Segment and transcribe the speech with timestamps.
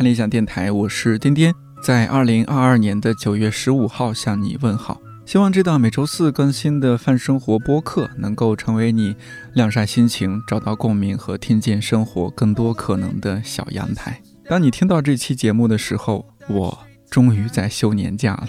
[0.00, 4.98] 看理想电台，我是颠颠，在二零二二年的九月十五号向你问好。
[5.26, 9.14] 希望这档每周四更新的泛生活播客能够成为你
[9.52, 14.22] 晾晒心情、找到共鸣和听见生活更多可能的小阳台。
[14.48, 16.78] 当你听到这期节目的时候，我
[17.10, 18.48] 终于在休年假了。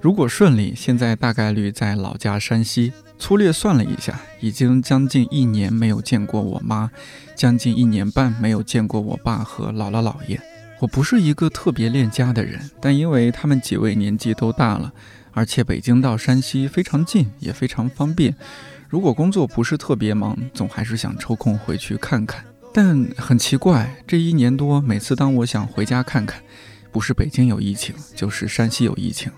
[0.00, 2.92] 如果顺利，现在大概率在老家山西。
[3.18, 6.90] 粗略算了一下，已经将近一年没有见过我妈，
[7.36, 10.40] 将近一年半没有见过我爸和姥姥姥爷。
[10.82, 14.92] 我不是一个特别恋家的人，但因为他们几位年纪都大了，
[15.30, 18.34] 而且北京到山西非常近，也非常方便。
[18.88, 22.44] 如果工作不是特别忙，总还是想抽空回去看看。
[22.74, 26.42] 但很奇怪，这一年多，每次当我想回家看看，
[26.90, 29.30] 不是北京有疫情，就是山西有疫情，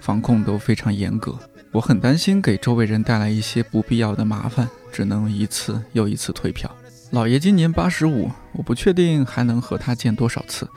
[0.00, 1.38] 防控都非常严格。
[1.70, 6.68] 我很担心给周围人带来一些不必要的麻烦，只能一次又一次退票。
[7.10, 10.68] 老爷今年八十五，我不确定还能和他见多少次，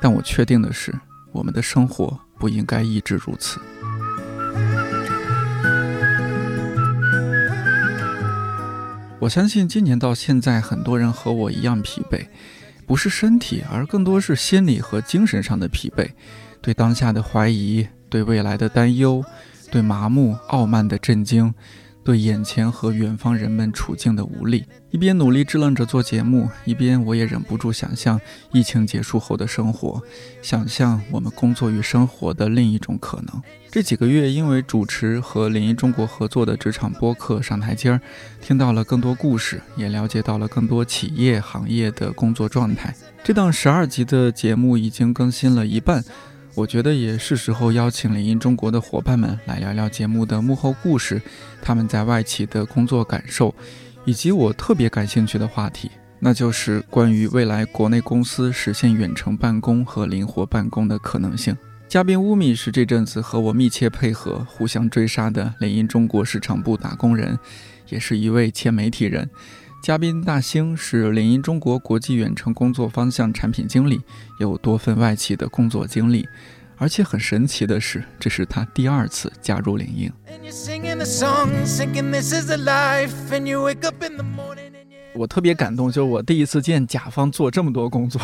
[0.00, 0.94] 但我确定的是，
[1.32, 3.58] 我们的生活不应该一直如此。
[9.18, 12.26] 我相信今年到现在，很多人和我一样疲惫，
[12.86, 16.10] 不是身体，而更多是心理和精神上的疲惫，
[16.60, 19.24] 对当下的怀疑，对未来的担忧。
[19.72, 21.54] 对麻木、傲慢的震惊，
[22.02, 28.20] 对眼前和远方人们处境的无力，一边努力支棱着做节目，一边我也忍不住想象
[28.52, 30.02] 疫情结束后的生活，
[30.42, 33.42] 想象我们工作与生活的另一种可能。
[33.70, 38.00] 这几个月，因为主持和临沂中国合作的职场播客上台阶儿，
[38.40, 42.94] 听到了更多故事，也了解到了更多企业行业的工作状态。
[43.22, 46.02] 这档十二集的节目已经更新了一半。
[46.54, 51.20] 我觉得也是时候邀请领英中国的伙伴们来聊聊节目的幕后故事，
[51.62, 53.54] 他们在外企的工作感受，
[54.04, 61.56] 以及我特别感兴趣的话题，那就是关于未来国内公司实现远程办公和灵活办公的可能性。
[61.88, 67.38] 嘉宾乌米是这阵子和我密切配合、互相追杀的领英中国市场部打工人，
[67.88, 69.28] 也是一位前媒体人。
[69.82, 73.98] 嘉宾大兴是领英中国国际远程工作方向产品经理，
[74.38, 76.28] 有多份外企的工作经历，
[76.76, 80.12] 而且很神奇的是，这是他第二次加入领英。
[85.14, 88.20] 我特别感动，就是我第一次见甲方做这么多工作，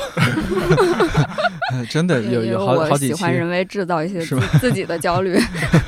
[1.91, 3.14] 真的有有好好几期。
[3.14, 4.20] 喜欢人为制造一些
[4.60, 5.38] 自己的焦虑。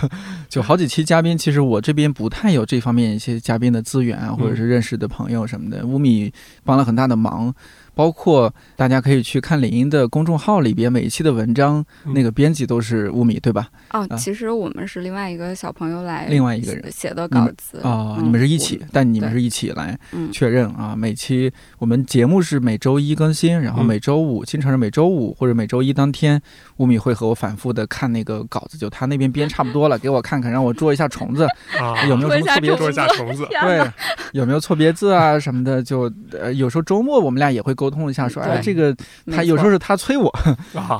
[0.48, 5.84] 就好几期嘉宾，其实我这边不太有这方面一些嘉宾的资源啊，或者是认识的朋友什么的。
[5.86, 6.32] 乌米
[6.64, 7.54] 帮了很大的忙。
[7.98, 13.68] 包括大家可以去看领英的公众号里边每一期的文章，那个编辑都是乌米，对吧？
[13.90, 16.92] 哦，其实我们是另外一个小朋友来，另外一个人。
[16.92, 17.80] 写的稿子。
[17.82, 19.98] 哦，你们是一起，但你们是一起来
[20.30, 20.94] 确认啊。
[20.94, 26.40] 每期我们节目是每周一更新，然后每周五经常是每周五或者每周一当天，
[26.78, 31.44] 乌米会和我反复的看那个稿子，就他那边编差不多了， 给我看看，让我捉一下虫子
[31.78, 33.84] 啊，有没有什么错别捉一下虫子，对，
[34.32, 37.88] 有没有错别字啊什么的，就呃有时候周末我们俩也会沟。
[37.88, 38.94] 沟通一下，说哎，这个
[39.32, 40.30] 他有时候是他催我。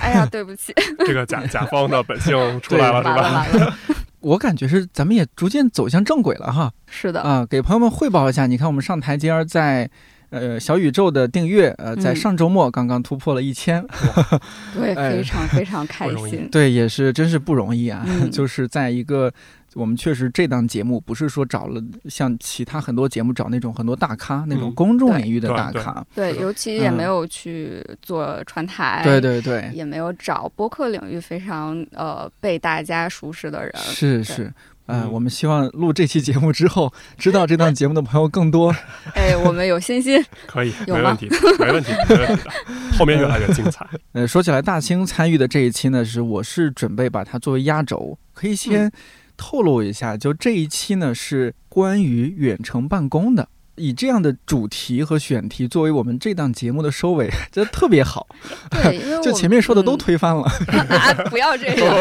[0.01, 0.73] 哎呀，对不起，
[1.05, 3.75] 这个甲甲方的本性出来了，是吧？
[4.21, 6.73] 我感觉是咱们也逐渐走向正轨了哈。
[6.87, 9.91] 是的啊，给朋友们汇报一下，你看我们上台阶儿在
[10.31, 13.85] 呃小宇宙的订阅呃在上周末刚刚突破了一千，
[14.75, 16.49] 对，非常非常开心。
[16.51, 19.33] 对，也是真是不容易啊， 就是在一个。
[19.75, 34.53] 我们确实这档节目不是说找了像其他很多节目找那种很多大咖那种公众领域的大咖，对，尤其也没有去做传台，对对对，也没有找播客领域非常呃被大家熟识的人，是是，
[34.89, 38.75] 嗯，我们希望录这期节目之后，知道这档节目的朋友更多。
[39.15, 41.29] 哎，我们有信心， 可以，没问题，
[41.59, 42.51] 没问题，没问题的，
[42.99, 43.87] 后面越来越精彩。
[44.13, 48.91] 呃，说起来，大兴参与的这一期呢，是我是准备把它作为压轴，可以先。
[49.41, 58.27] 透露一下，就这一期呢是关于远程办公的，以这样的主题和选题作为我们这档节目的收尾，觉得特别好。
[58.71, 60.43] 对，因为就前面说的都推翻了。
[61.31, 61.95] 不要这 样，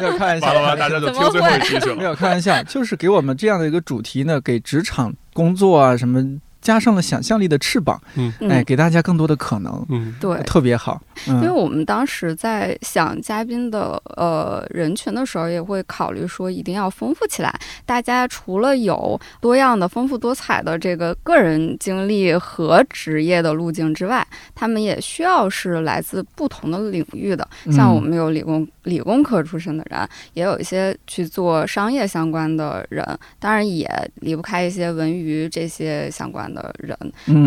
[0.00, 1.96] 没有开玩笑，大家就听最后一期去了。
[1.96, 6.38] 没有开玩笑，就是给我们这样的一个主题呢，给职场工作啊什么。
[6.60, 10.98] 加上了想象力的翅膀，嗯，哎，给大家更多的可能，嗯，对，特别好。
[11.26, 17.52] 因为我们当时在想嘉宾的呃人群的时候，也会考虑说一定要丰富起来。
[17.84, 27.46] 大家除了有多样的、丰富多彩的这个个人经历和职业的路径之外，他们也需要是来自不同的领域的。
[27.72, 33.04] 像我们有理工理工科出身的人，也有一些去做商业相关的人，
[33.40, 36.44] 当然也离不开一些文娱这些相关。
[36.54, 36.96] 的人，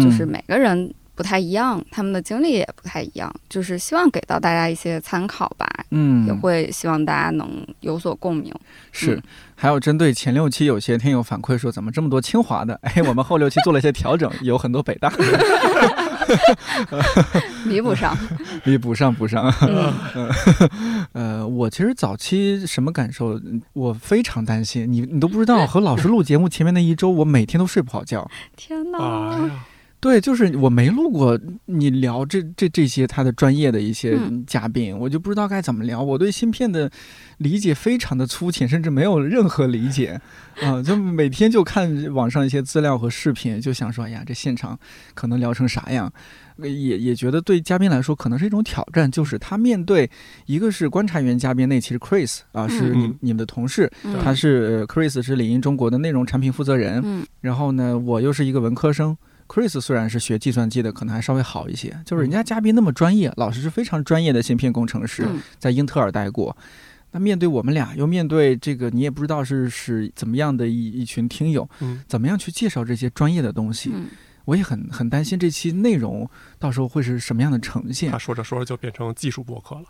[0.01, 8.53] 就是每个人不太一样，他们的经历也不太一样，就是希望给到大家一些参考吧，嗯，也会希望大家能有所共鸣。
[8.91, 9.23] 是嗯，
[9.55, 15.17] 还有针对前六期有些听友反馈说怎么这么多清华的， 哎，我们后六期做了一些调整， 有很多北大的，
[17.65, 18.15] 弥补上，
[18.63, 19.51] 弥补上补上。
[19.61, 19.93] 嗯，
[21.13, 23.41] 呃，我其实早期什么感受？
[23.73, 28.29] 我非常担心，你你都不知道，和老师录节目前面那一周，我每天都睡不好觉。
[28.55, 29.49] 天哪，
[29.99, 36.01] 对，就是我没录过你聊这这这些他的专业的一些嗯嘉宾，我就不知道该怎么聊。
[36.01, 36.89] 我对芯片的
[37.39, 40.21] 理解非常的粗浅，甚至没有任何理解，
[40.61, 44.79] 啊、就每天就看网上一些资料和视频，就想说，哎呀，这现场
[45.15, 46.13] 可能聊成啥样？
[46.59, 50.09] 呃也也觉得对嘉宾来说可能是一种挑战，就是他面对
[50.45, 59.17] 一个是观察员嘉宾，那其实 Chris 啊、是你嗯你们的同事，嗯他是呃 Chris 是领英中国的内容产品负责人，嗯然后呢，我又是一个文科生。
[59.47, 61.97] Chris 虽然是学计算机的，可能还稍微好一些。
[62.05, 66.55] 就是人家嘉宾那么专业，老师是非常专业的芯片工程师，嗯在英特尔待过。
[67.11, 73.91] 那面对我们俩，又面对这个你也不知道是是怎么样的一一群听友，嗯，怎么样去介绍这些专业的东西？
[73.93, 74.07] 嗯，
[74.43, 76.29] 我也很很担心这期内容
[76.59, 78.17] 到时候会是什么样的呈现他。
[78.17, 79.83] 说着说着就变成技术博客了。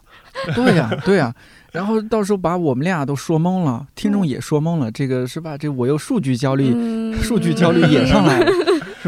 [0.53, 1.33] 对呀、对呀、
[1.74, 5.57] 然后到时候把我们俩都说懵了，听众嗯也说懵了，这个是吧？
[5.57, 8.51] 这我又数据焦虑，嗯数据焦虑也上来了，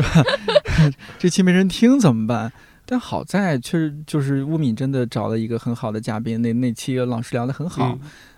[0.02, 0.24] 是吧？
[1.20, 2.52] 这期没人听怎么办？
[2.86, 7.98] 但好在确实就是乌敏真的找了一个很好的嘉宾，那那期老师聊得很好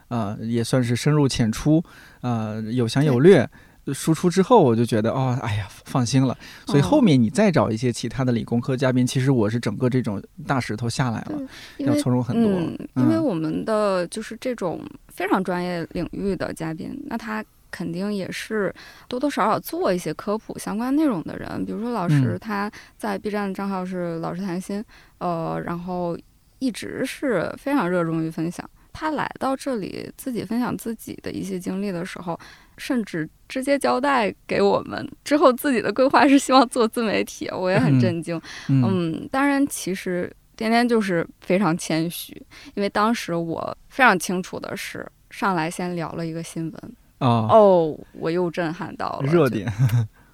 [0.10, 1.84] 嗯，啊、也算是深入浅出，
[2.22, 3.50] 啊、有详有略。
[3.94, 6.38] 输出之后，我就觉得哦，哎呀，放心了。
[6.68, 11.42] 所以哦后面你再找一些其他的理工科嘉宾，其实我是整个这种大石头下来了，
[11.80, 12.52] 要从容很多。
[12.52, 18.74] 嗯，因为我们的就是这种非常专业领域的嘉宾，那他肯定也是
[19.08, 21.66] 多多少少做一些科普相关内容的人。
[21.66, 24.84] 比如说老师嗯他在 B 站的账号是老师谈心，
[25.20, 26.18] 呃，然后
[26.60, 28.70] 一直是非常热衷于分享。
[28.94, 32.38] 他来到这里自己分享自己的一些经历的时候，
[32.78, 38.36] 甚至直接交代给我们之后自己的规划是希望做自媒体，我也很嗯震惊。
[38.68, 42.34] 嗯嗯，当然，其实天天就是非常谦虚，
[42.76, 49.72] 因为当时我非常清楚的是，上来先聊了一个新闻，啊，哦，我又震撼到了，热点。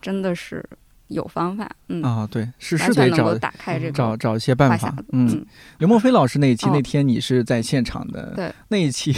[0.02, 0.64] 真的是
[1.08, 5.28] 有方法，嗯，啊，对，是是得找打开这个找找一些办法嗯。
[5.30, 5.46] 嗯，
[5.78, 9.14] 刘梦飞老师那一期，哦那天你是在现场的，对，那一期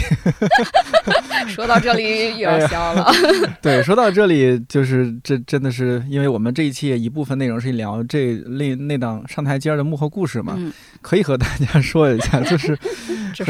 [1.48, 3.10] 说到这里要笑了，
[3.60, 12.78] 对，说到这里，就是这真的是，因为我们这一期也一部分内容是聊这那那档上台阶的幕后故事嘛，嗯，可以和大家说一下，就是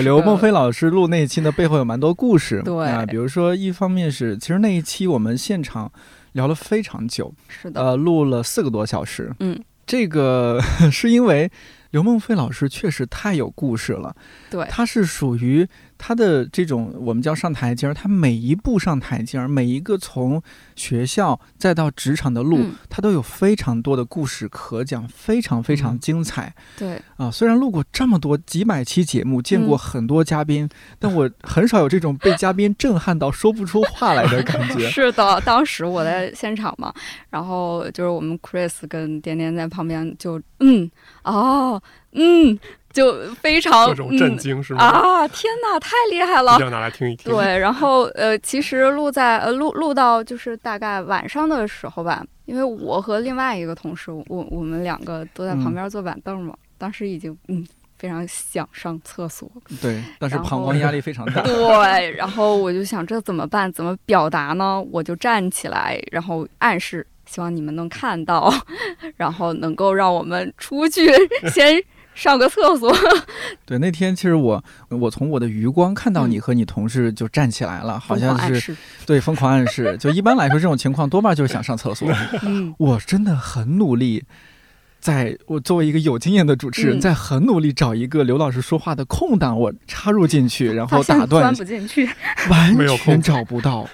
[0.03, 5.91] 刘梦飞老师录那一期的，背后有蛮多故事，对啊，比如说一方面是，其实那一期我们现场
[6.33, 10.61] 聊了非常久，是的，呃，录了四个多小时，嗯，这个
[10.91, 11.51] 是因为
[11.91, 14.15] 刘梦飞老师确实太有故事了。
[14.51, 15.67] 对，他是属于
[16.03, 20.43] 他的这种我们叫上台阶儿，他每一步上台阶儿，每一个从
[20.75, 27.31] 学校再到职场的路，嗯他都有非常多的故事可讲，非常非常嗯精彩、对，啊！
[27.31, 30.67] 虽然录过这么多几百期节目，见过嗯很多嘉宾，
[30.99, 34.89] 但我很少有这种被嘉宾震撼到说不出话来的感觉。
[34.91, 36.93] 是的，当时我在现场嘛，
[37.29, 40.91] 然后就是我们 Chris 跟点点在旁边就嗯
[41.25, 41.81] 哦
[42.13, 42.59] 嗯，
[42.93, 44.85] 就非常各种震嗯惊是吗？
[44.85, 45.29] 啊！
[45.29, 46.67] 天哪，太厉害了一定！
[46.67, 47.33] 要拿来听一听。
[47.33, 57.65] 对，然后呃，其实录在呃录录到就是大概晚上的时候吧，因为我和另外一个同事，我我们两个都在旁嗯边坐板凳嘛，当时已经嗯
[57.99, 59.49] 非常想上厕所，
[59.81, 61.43] 对，但是膀胱压力非常大。
[61.47, 63.71] 对，然后我就想这怎么办？
[63.73, 64.83] 怎么表达呢？
[64.91, 68.53] 我就站起来，然后暗示希望你们能看到，
[69.17, 71.09] 然后能够让我们出去
[71.53, 71.81] 先
[72.21, 72.95] 上个厕所。
[73.65, 79.97] 对，那天其实我我从我的余光看到你和你同事就站起来了，好像是 对疯狂暗示。
[79.97, 82.07] 就一般来说，这种情况多半就是想上厕所。
[82.45, 84.23] 嗯，我真的很努力，
[85.01, 87.01] 在我作为一个有经验的主持人，嗯。
[87.01, 92.09] 在很努力找一个刘老师说话的空档，我插入进去，然后打断钻，不进去。
[92.49, 93.81] 完没有全找不到。
[93.81, 93.89] 哇，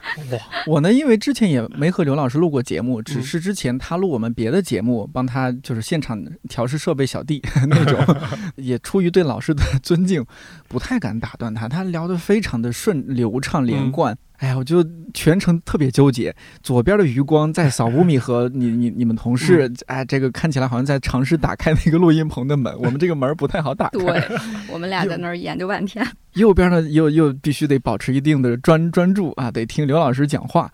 [0.67, 3.23] 我呢，因为之前也没和刘老师录过节目，只嗯。
[3.23, 8.17] 是之前他录我们别的节目，帮他就是现场调试设备小弟 那种，
[8.57, 10.25] 也出于对老师的尊敬，
[10.69, 11.69] 不太敢打断他。
[11.69, 14.17] 他聊得非常的顺流畅连嗯贯。
[14.39, 23.99] 哎呀，我就全程特别纠结，左边的余光在扫乌米和 你你你们同事，哎，这个看起来好像在尝试打开那个录音棚的门， 我们这个门不太好打开。
[23.99, 24.39] 对，
[24.71, 26.07] 我们俩在那儿研究半天。
[26.35, 30.71] 右边呢又又必须得保持一定的专专注啊，得听刘老师讲话。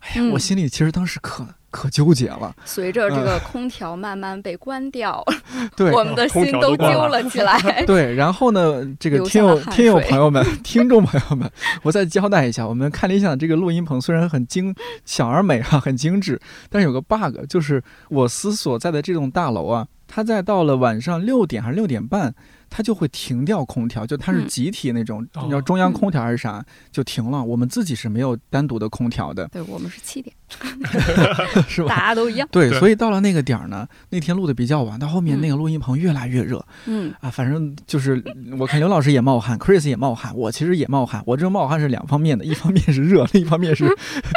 [0.00, 2.52] 哎呀，嗯我心里其实当时可可纠结了。
[2.64, 5.22] 随着这个空调慢慢被关掉，
[5.76, 7.60] 对我们的心都揪了起来。
[7.86, 11.48] 对，然后呢，这个听友听友朋友们、听众朋友们，
[11.82, 16.40] 我再交代一下，我们看理想这个录音棚虽然很精小而美啊，很精致，
[16.70, 22.34] 但是有个 bug，就是我司所在的这栋大楼啊，它在到了晚上六点还是六点半。
[22.68, 27.42] 它就会停掉空调，就它是集体那种，你要中央空调还是啥，就停了。
[27.42, 29.48] 我们自己是没有单独的空调的。
[29.48, 30.34] 对我们是七点，
[31.68, 31.88] 是吧？
[31.88, 32.48] 大家都一样。
[32.50, 36.64] 对，所以到了那个点儿呢，那天录的比较晚，到后面那个录音棚越来越热。
[36.86, 38.22] 嗯啊，反正就是
[38.58, 41.22] 我看刘老师也冒汗，Chris 也冒汗，我其实也冒汗。
[41.26, 43.86] 我这冒汗是两方面的，一方面是热， 另一方面是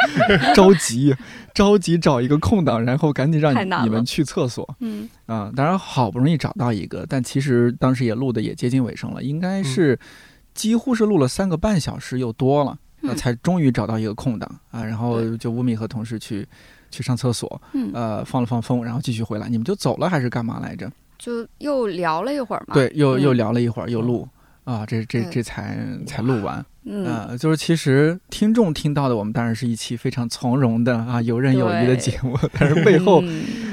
[0.54, 1.14] 着急，
[1.54, 4.76] 着急找一个空档，然后赶紧让你们去厕所。
[4.80, 9.98] 嗯啊，当然好不容易找到一个，但其实当时也录的也接近尾声了，应该是
[10.54, 14.84] 几乎是录了三个半小时又多了，那才终于找到一个空档啊。
[14.84, 16.46] 然后就乌米和同事去
[16.90, 17.60] 去上厕所，
[17.94, 19.48] 呃，放了放风，然后继续回来。
[19.48, 20.88] 你们就走了还是干嘛来着？
[21.18, 22.74] 就又聊了一会儿嘛。
[22.74, 24.28] 对，又又聊了一会儿，又录
[24.64, 26.64] 啊，这这这才才录完。
[26.84, 33.22] 嗯，就是其实听众听到的，我们当然是一期非常从容的啊，游刃有余的节目，但是背后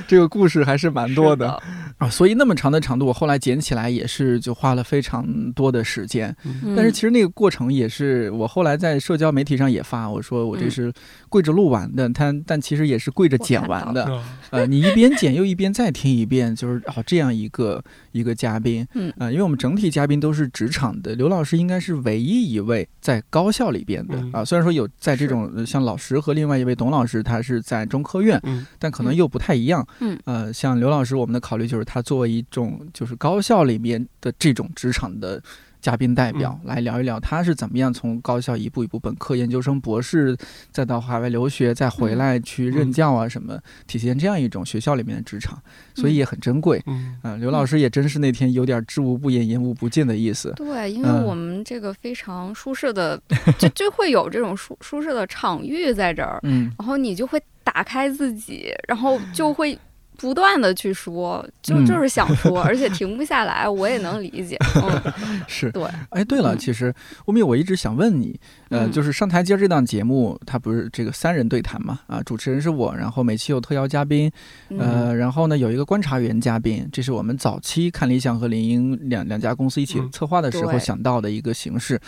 [0.07, 1.57] 这个故事还是蛮多的
[1.97, 2.09] 啊。
[2.09, 6.35] 所以那么长的长度，我后来剪起来也是就花了非常多的时间。
[6.75, 10.91] 但是其实那个过程也是我后来在社交媒体上也发，我说我这是
[11.29, 14.21] 跪着录完的，但但其实也是跪着剪完的。
[14.49, 22.87] 呃，你一边剪又一边再听一遍，就是哦这样一个一个嘉宾，嗯啊，因为我们整体嘉宾都是职场的，刘老师应该是唯一一位。
[22.99, 28.41] 在高校里边的啊，虽然说有在这种像老师和另外一位董老师，他是在中科院，
[28.77, 29.87] 但可能又不太一样。
[30.01, 35.41] 嗯，呃，像刘老师，我们的考虑就是他作为一种就是高校里面的这种职场的。
[35.79, 40.35] 嘉宾代表来聊一聊，他是怎么样从高校一步一步本科、研究生、博士，
[40.71, 45.61] 再到海外留学，再回来去任教啊什么，体现这样一种学校里面的职场，
[45.95, 46.83] 所以也很珍贵。
[46.87, 50.51] 嗯，刘老师也真是那天有点知无不言，言无不尽的意思。
[50.57, 53.21] 对，因为我们这个非常舒适的，
[53.59, 59.77] 就就会有这种舒舒适的场域在这儿，嗯，然后你就会打开自己，然后就会。
[60.17, 64.57] 不断的去说，就就是想说，而且停不下来，我也能理解。
[64.75, 65.13] 嗯，
[65.47, 65.83] 是对。
[66.09, 66.93] 哎，对了，其实
[67.25, 68.37] 吴敏，我一直想问你，
[68.69, 71.99] 呃，就是上台阶这档节目，它不是这个三人对谈嘛？
[72.07, 74.31] 啊，主持人是我，然后每期有特邀嘉宾，
[74.77, 81.99] 呃，然后呢有一个观察员嘉宾，这是我们早期看理想和林英两两家公司一起策划的时候想到的一个形式。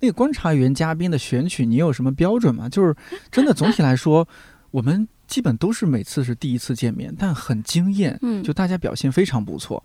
[0.00, 2.68] 那个观察员嘉宾的选取，你有什么标准吗？
[2.68, 2.96] 就是
[3.30, 4.26] 真的总体来说，
[4.70, 5.06] 我们。
[5.28, 9.84] 基本都是每次是第一次见面，但很惊艳，嗯，就大家表现非常不错。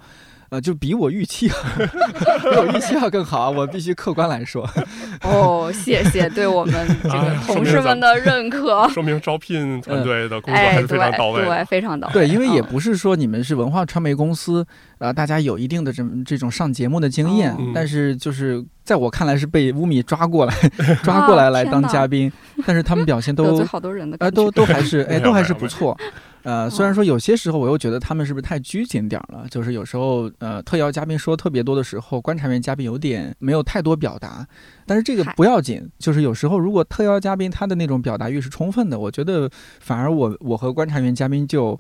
[0.54, 4.70] 呃，就比我预期， 比我预期要更好，我必须客观来说。
[5.26, 12.14] 哦，谢谢对我们这个同事们的认可， 说明招聘团队的工作还是非常到位，对，非常到位。
[12.14, 14.64] 对，因为也不是说你们是文化传媒公司，
[15.00, 20.54] 呃，大家有一定的这这种上节目的经验，但是就是在我看来是被乌米抓过来，
[21.02, 22.32] 抓过来来当嘉宾，
[22.64, 25.98] 但是他们表现都好多人的，哎，都都还是哎，都还是不错。
[26.44, 34.46] 呃，虽然说有些时候我又觉得他们是不是太拘谨点儿了，就是有时候呃特邀嘉宾说特别多的时候，观察员嘉宾有点没有太多表达，
[34.86, 41.80] 但是这个不要紧，就是有时候如果特邀嘉宾他的那种表达欲是充分的，我觉得反而我我和观察员嘉宾就。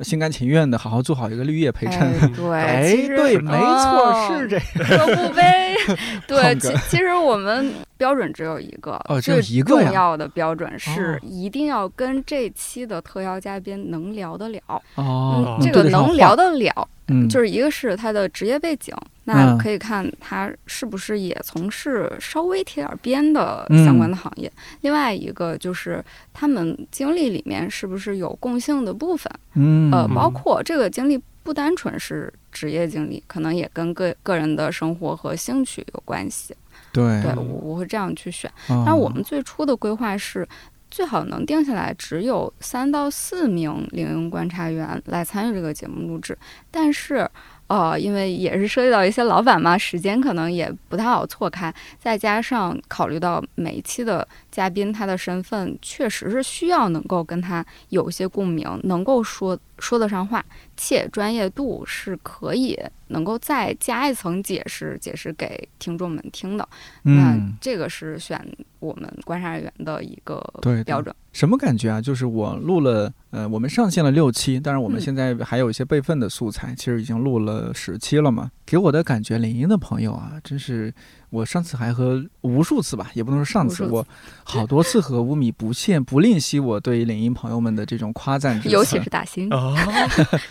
[0.00, 2.12] 心甘情愿的，好好做好一个绿叶陪衬。
[2.34, 5.74] 对，哎，对，没错，是这 个不呗？
[6.26, 14.60] 对，其其实我们标准只有一个，哦，只有一个重要的标准是一定要跟这期的特邀嘉宾能聊得了。
[14.96, 16.88] 哦，这个能聊得了。
[17.08, 18.94] 嗯，就是一个是他的职业背景，
[19.24, 24.50] 那可以看他是不是也从事稍微贴点边的相关的行业。
[24.82, 29.32] 另外一个就是他们经历里面是不是有共性的部分？
[29.54, 36.54] 嗯，呃，包括这个经历不单纯是职业经历，可能也跟个个人的生活和兴趣有关系。
[36.92, 38.50] 对，对我我会这样去选。
[38.84, 40.46] 但我们最初的规划是。
[40.90, 46.38] 最好能定下来，只有三到四名领英观察员来参与这个节目录制。
[46.70, 47.28] 但是，
[47.66, 51.72] 哦，因为也是涉及到一些老板嘛，时间可能也不太好错开。
[51.98, 60.44] 再加上考虑到每一期的嘉宾他的身份，确实是需要能够跟他有一些共鸣，能够说说得上话，
[60.76, 66.68] 且专业度是可以能够再加一层解释，解释给听众们听的。
[67.02, 68.40] 那嗯，这个是选
[68.78, 71.12] 我们观察人员的一个对对标准。
[71.32, 72.00] 什么感觉啊？
[72.00, 78.52] 就是我录了，呃，我们上线了六期，但是我们嗯现在还有一些备份的素材，其实已经录了十期了嘛。
[78.64, 80.94] 给我的感觉，林英的朋友啊，真是
[81.34, 84.06] 我上次还和无数次吧，也不能说上次，次我
[84.44, 89.74] 好多次和吴米不限不吝惜我对领英朋友们的这种夸赞之词，尤其是大兴，啊，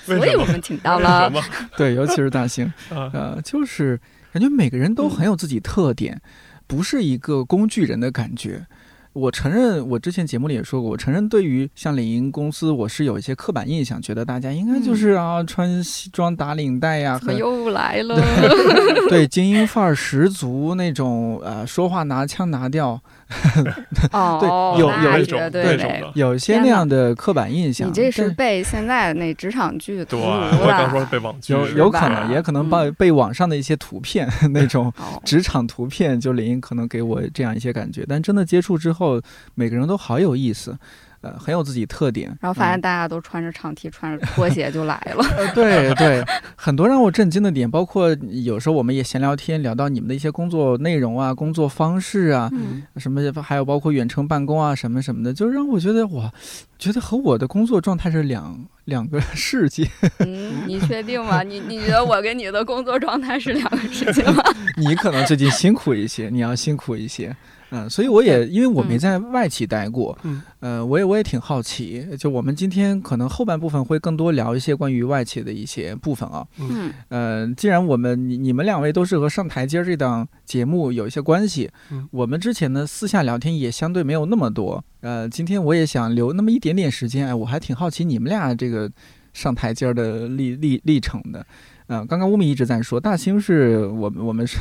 [0.03, 1.31] 所以我们请到了
[1.77, 3.09] 对，尤其是大兴，啊？
[3.13, 3.97] 呃，就是
[4.33, 6.21] 感觉每个人都很有自己特点，
[6.67, 8.67] 不是一个工具人的感觉。
[9.13, 18.19] 我承认，我之前节目里也说过，我承认对于像领英公司，我是有一些刻板印象，觉得大家应该就是啊，穿西装打领带呀、怎么很又来了？
[19.09, 22.99] 对精英范儿十足那种，呃，说话拿腔拿调，
[24.11, 26.11] 哦，有那有绝对种的。
[26.15, 27.87] 有一些那样的刻板印象。
[27.87, 30.27] 你这是被现在那职场剧对，荼
[30.61, 31.03] 我刚说。
[31.05, 39.21] 被网剧有有可能，也可能被嗯被网上的一些图片 那种哦，职场图片，就林可能给我这样一些感觉，但真的接触之后，
[39.55, 40.77] 每个人都好有意思，
[41.23, 42.27] 呃，很有自己特点。
[42.39, 45.23] 然后发现嗯大家都穿着长 T、穿着拖鞋就来了。
[45.37, 46.23] 呃，对对，
[46.55, 56.31] 很多让我震惊的点，包括有时候我们也闲聊天，聊到你们的一些工作内容啊、工作方式啊，嗯，什么，还有包括远程办公啊，什么什么的，就让我觉得哇，
[56.77, 59.89] 觉得和我的工作状态是两两个世界。
[60.19, 61.41] 嗯，你确定吗？
[61.41, 64.43] 你你觉得我跟你的工作状态是两个世界吗？
[64.77, 67.35] 你可能最近辛苦一些，你要辛苦一些。
[67.73, 76.45] 嗯，所以我也因为我没嗯在外企待过，嗯，呃，我也我也挺好奇，就我们今天可能后半部分会更多聊一些关于外企的一些部分啊。
[76.59, 84.83] 嗯呃，既然我们你你们两位都是和上台阶这档节目有一些关系，嗯我们之前呢私下聊天也相对没有那么多。
[85.01, 88.89] 呃，今天我也想留那么一点点时间，哎，我还挺好奇你们俩这个
[89.33, 91.43] 上台阶的历历历程的。
[91.93, 94.57] 嗯、刚刚乌米一直在说大兴是我们我们是，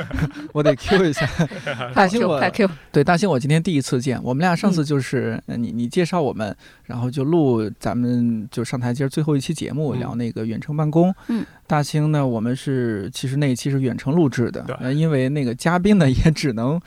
[0.52, 1.28] 我得 Q 一下
[1.94, 2.40] 大兴我
[2.90, 11.14] 对大兴我今天第一次见，我们俩嗯上次就是、呃你你介绍我们，然后就录咱们就上台阶儿最后一期节目嗯聊那个远程办公。
[11.28, 16.80] 嗯，大兴呢，我们是其实那一期是远程录制的因为那个嘉宾呢也只能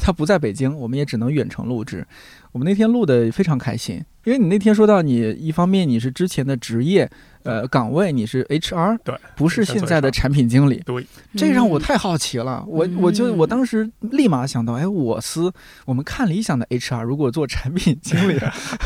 [0.00, 2.06] 他不在北京，我们也只能远程录制。
[2.52, 7.10] 我们那天录的非常开心，因为你那天说到你一方面你是之前的职业
[7.44, 15.52] 呃岗位你是 HR，对，不是现在的产品经理，对，这让我嗯太好奇了，我我就我嗯当时立马想到，哎，我司
[15.84, 18.38] 我们看理想的 HR 如果做产品经理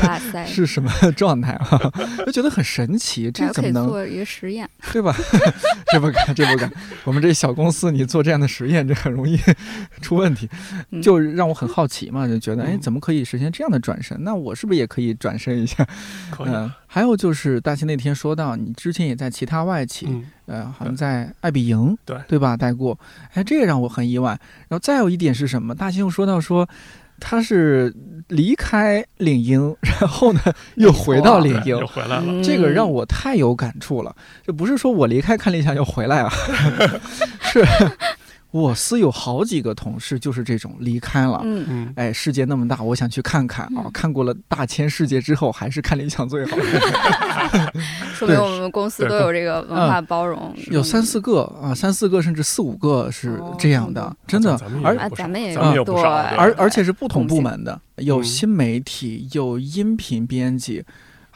[0.03, 1.92] 哇塞， 是什么状态啊？
[2.27, 4.68] 就觉得很神奇，这怎么能做一个实验？
[4.92, 5.14] 对吧？
[5.92, 6.71] 这不敢，这不敢。
[7.05, 9.38] 我们这小公司，你做这样的实验，这很容易
[10.03, 10.49] 出问题，
[10.90, 14.16] 嗯就让我很好奇嘛，就觉得，哎，嗯怎么可以实现这样的转身？
[14.25, 15.87] 那我是不是也可以转身一下？
[16.31, 16.49] 可以。
[16.88, 22.57] 嗯，还有就是大齐那天说到，你之前也在其他外企，嗯，呃，好像在爱彼迎，对对吧？
[22.57, 22.98] 待过，
[23.35, 24.31] 哎，这个让我很意外。
[24.68, 25.74] 然后再有一点是什么？
[25.74, 26.68] 大兴又说到说，
[27.20, 27.94] 他是
[28.29, 30.40] 离开领英，然后呢
[30.77, 32.24] 又回到领英又，回来了。
[32.27, 34.14] 嗯这个让我太有感触了。
[34.46, 36.31] 这不是说我离开看理想又回来啊，
[37.42, 37.64] 是
[38.51, 41.41] 我司有好几个同事就是这种离开了。
[41.45, 43.85] 嗯，嗯，哎，世界那么大，我想去看看啊！
[43.85, 46.57] 嗯看过了大千世界之后，还是看理想最好。
[48.15, 50.55] 说明我们公司都有这个文化包容。
[50.71, 54.81] 有三四个啊，三四个甚至四五个是哦这样的，真的咱们。
[54.81, 60.85] 也而咱们也咱们也有不少而而且是不同部门的，有嗯新媒体，有音频编辑。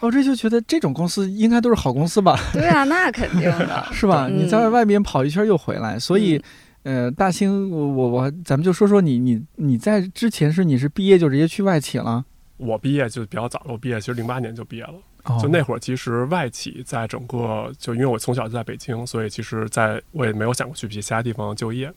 [0.00, 3.86] 我这就觉得这种公司应该都是好公司吧，对啊，那肯定的。
[3.92, 4.26] 是吧？
[4.28, 6.42] 嗯你在外边跑一圈又回来，所以，
[6.84, 12.24] 呃，大兴，我我我，咱们就说说你你你在之前是你是毕业就直接去外企了？
[12.56, 14.94] 我毕业就比较早了，我毕业其实零八年就毕业了。
[15.24, 21.92] 哦就那会儿，其实外企在整个就因为我从小就在北京，所以其实在我也没有想过去其他地方就业，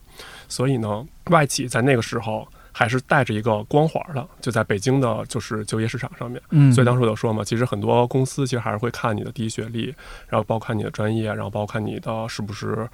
[0.46, 6.40] 所以呢，外企在那个时候还是带着一个光环的，就在北京的就是就业市场上面。
[6.50, 9.86] 嗯，所以当时我就说嘛，其实很多公司其实还是会看你的第一学历，
[10.28, 12.88] 然后包括看你的专业，然后包括看你的是不是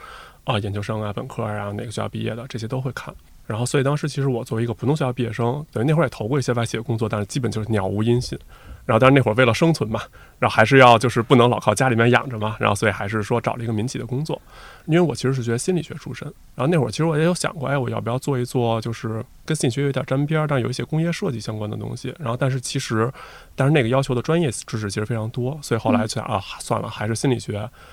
[0.45, 3.15] 啊、研究生啊、本科啊、哪个学校毕业的，这些都会看。
[3.47, 8.39] 然后，所以当时其实我作为一个普通学校毕业生，等于那会儿也投过一些外企的工作，但是基本就是鸟无音信。
[8.85, 10.01] 然后，但是那会儿为了生存嘛，
[10.39, 14.41] 然后还是要就是不能老靠家里面养着嘛，然后所以还是说找了一个民企的工作。
[14.87, 22.13] 因为我其实是学心理学出身，然后那会儿其实我也有想过，哎，我要不要做一做就是跟心理学有点沾边儿，但有一些工业设计相关的东西。
[22.19, 23.09] 然后，但是其实，
[23.55, 27.53] 但是那个要求的专业知识其实非常多，所以后来就想啊，算了，还是心理学，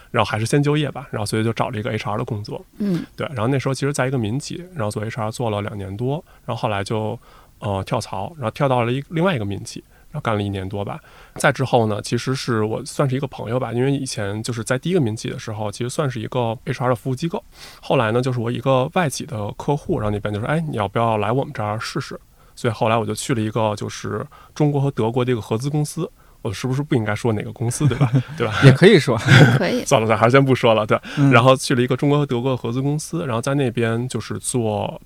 [0.10, 1.08] 然后还是先就业吧。
[1.12, 2.66] 然后所以就找了一个 HR 的工作。
[2.80, 7.20] 嗯对，然后那时候其实在一个民企，然后做 HR 做了两年多，然后后来就
[7.60, 11.00] 呃跳槽，然后跳到了一另外一个民企，然后干了一年多吧。
[11.36, 17.44] 再之后呢，其实是我算是一个朋友吧，因为以前就是在第一个民企的时候，其实算是一个 HR 的服务机构。
[17.82, 22.20] 后来呢，就是我一个外企的客户，然后那边就说，哎，你要不要来我们这儿试试？
[22.56, 26.10] 所以后来我就去了一个就是中国和德国的一个合资公司。
[26.42, 28.10] 我是不是不应该说哪个公司，对吧？
[28.38, 28.54] 对吧？
[28.64, 29.18] 也可以说，
[29.60, 29.84] 可以。
[29.84, 30.86] 算了，咱还是先不说了。
[30.86, 35.02] 对，嗯然后去了一个中国和德国的合资公司，然后在那边就是做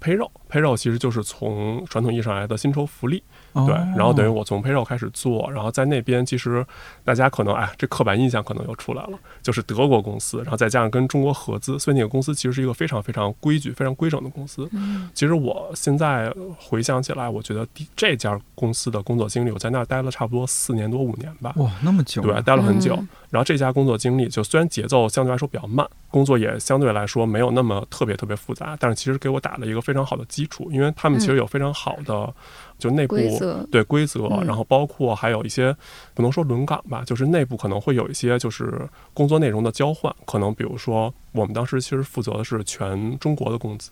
[0.54, 3.24] payroll，payroll 其实就是从传统意义上来的薪酬福利。
[3.54, 6.66] 哦对，然后等于我从 payroll 开始做，然后在那边其实
[7.04, 14.68] 大家可能哎，这刻板印象可能又出来了，就是德国公司，然后再加上跟中国合资，所以那个公司其实是一个非常非常规矩、非常规整的公司。
[14.72, 21.54] 嗯其实我现在回想起来，我觉得第这家公司的工作经历，我在那儿待了差不多四年多五年吧。
[21.58, 22.96] 哇，那么久啊，对，待了很久。
[22.96, 32.32] 嗯然后这家工作经历，就虽然节奏相对来说比较慢，工作也相对来说没有那么特别特别复杂，但是其实给我打了一个非常好的基础，因为他们其实有非常好的、
[32.78, 33.39] 就内部规
[33.71, 35.76] 对规则，嗯然后包括还有一些
[36.13, 43.89] 不能说轮岗吧，就是内部可能会有一些就是工作内容的交换，可能比如说我们当时其实负责的是全中国的工资。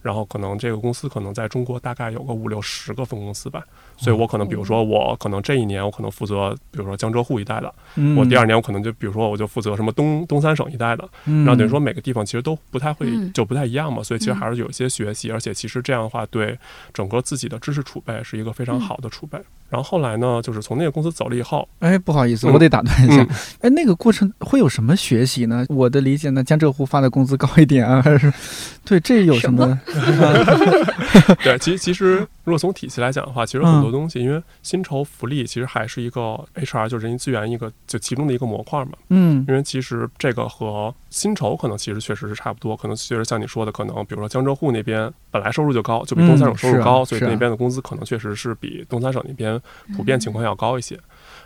[0.00, 3.64] 然后可能这个公司可能在中国大概有个五六十个分公司吧，
[3.96, 8.16] 所以我可能比如说我可能这一年我可能负责，比如说江浙沪一带的，嗯。
[8.16, 13.32] 我第二年我可能就比如说我就负责什么东东三省一带的，嗯，然后等于说每个地方其实都不太会嗯。
[13.32, 14.36] 就不太一样嘛，所以其实嗯。
[14.36, 16.58] 还是有一些学习，而且其实这样的话对
[16.92, 19.38] 整个自己的知识储备是一个非常好的储备。
[19.70, 22.52] 然后后来呢，就是从那个公司走了以后，哎，不好意思，嗯。
[22.52, 23.22] 我得打断一下。
[23.22, 23.28] 嗯。
[23.62, 25.64] 哎，那个过程会有什么学习呢？
[25.68, 28.32] 我的理解呢，江浙沪发的工资高一点啊，还是？
[28.84, 29.80] 对这有什么？
[31.42, 38.92] 对，其实其实如果从体系来讲的话，其实很多东西，因为薪酬福利其实还是一个 HR 就人力资源一个就其中的一个模块嘛。
[39.08, 49.60] 嗯因为其实这个和薪酬可能其实确实是差不多，可能确实像你说的，可能比如说江浙沪那边本来收入就高，就比东三省收入高，所以那边的工资可能确实是比东三省那边
[49.96, 50.98] 普遍情况要高一些。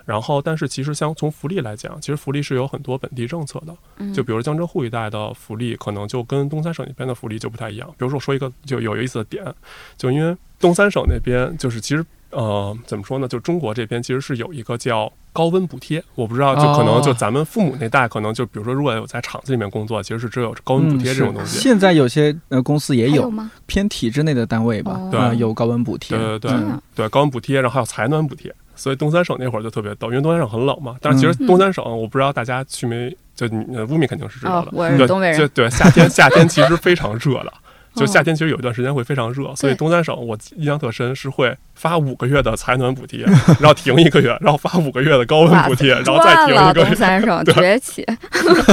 [0.05, 7.87] 然后，但是其实像从福利来讲，其实福利是有很多本地政策的，嗯就比如江浙沪一带的福利，可能就跟东三省那边的福利就不太一样。
[7.91, 9.45] 比如说，我说一个就有意思的点，
[9.99, 21.59] 就因为东三省那边就是其实呃怎么说呢，就中国这边其实是有一个叫高温补贴，我不知道，就可能就哦咱们父母那代，可能就比如说如果有在厂子里面工作，其实是只有高温补贴这种东西。
[21.59, 23.51] 嗯现在有些呃公司也有有吗？
[23.67, 25.01] 偏体制内的单位吧，
[25.39, 26.17] 有高温补贴。
[26.19, 30.97] 对对对嗯对，高温补贴，然后还有采暖补贴，所以东三省那会儿就特别逗，因为东三省很冷嘛。
[31.01, 33.47] 但是其实嗯东三省，我不知道大家去没，就
[33.89, 35.39] 乌米肯定是知道的，，哦我是对，东北人。
[35.39, 37.53] 就对，夏天夏天其实非常热的。
[37.99, 43.25] 就哦夏天其实有一段时间会非常热，所以东三省我印象特深，是会发五个月的采暖补贴，
[43.61, 47.55] 然后停一个月，然后发五个月的高温补贴，然后再停一个月，东三省 对。
[47.55, 48.07] 崛起，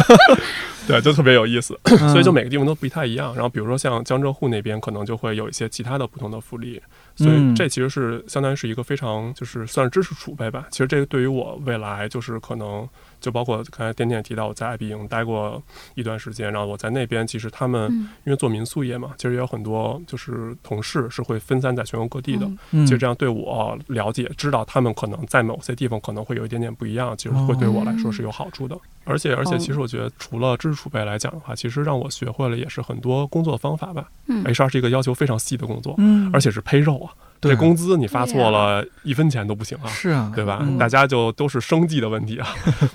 [0.88, 1.78] 对，就特别有意思。
[1.86, 3.34] 嗯所以就每个地方都不太一样。
[3.34, 6.82] 然后比如说像江浙沪那边，可能就会有一些其他的不同的福利，
[7.16, 7.56] 所以嗯。
[7.56, 10.68] 这其实是相当于是一个非常就是算是知识储备吧。
[10.70, 12.88] 其实这个对于我未来就是可能
[13.26, 15.60] 就包括刚才点点也提到我在爱彼迎待过
[15.96, 22.48] 一段时间，然后我在那边其实他们嗯因为做民宿业嘛，其实也有很多就是同事是会分散在全国各地的。
[22.72, 28.78] 其实这样对我了解，知道他们可能在某些地方可能会有一点点不一样，其实会对我来说是有好处的。
[29.06, 34.08] 而且而且，哦其实我觉得除了知识储备来讲的话，其实让我学会了也是很多工作方法吧。
[34.28, 40.60] 嗯 HR 是一个要求非常细的工作，嗯，而且是配肉啊，对这工资你发错了一分钱都不行啊，是啊，对吧？
[40.62, 42.48] 嗯大家就都是生计的问题啊，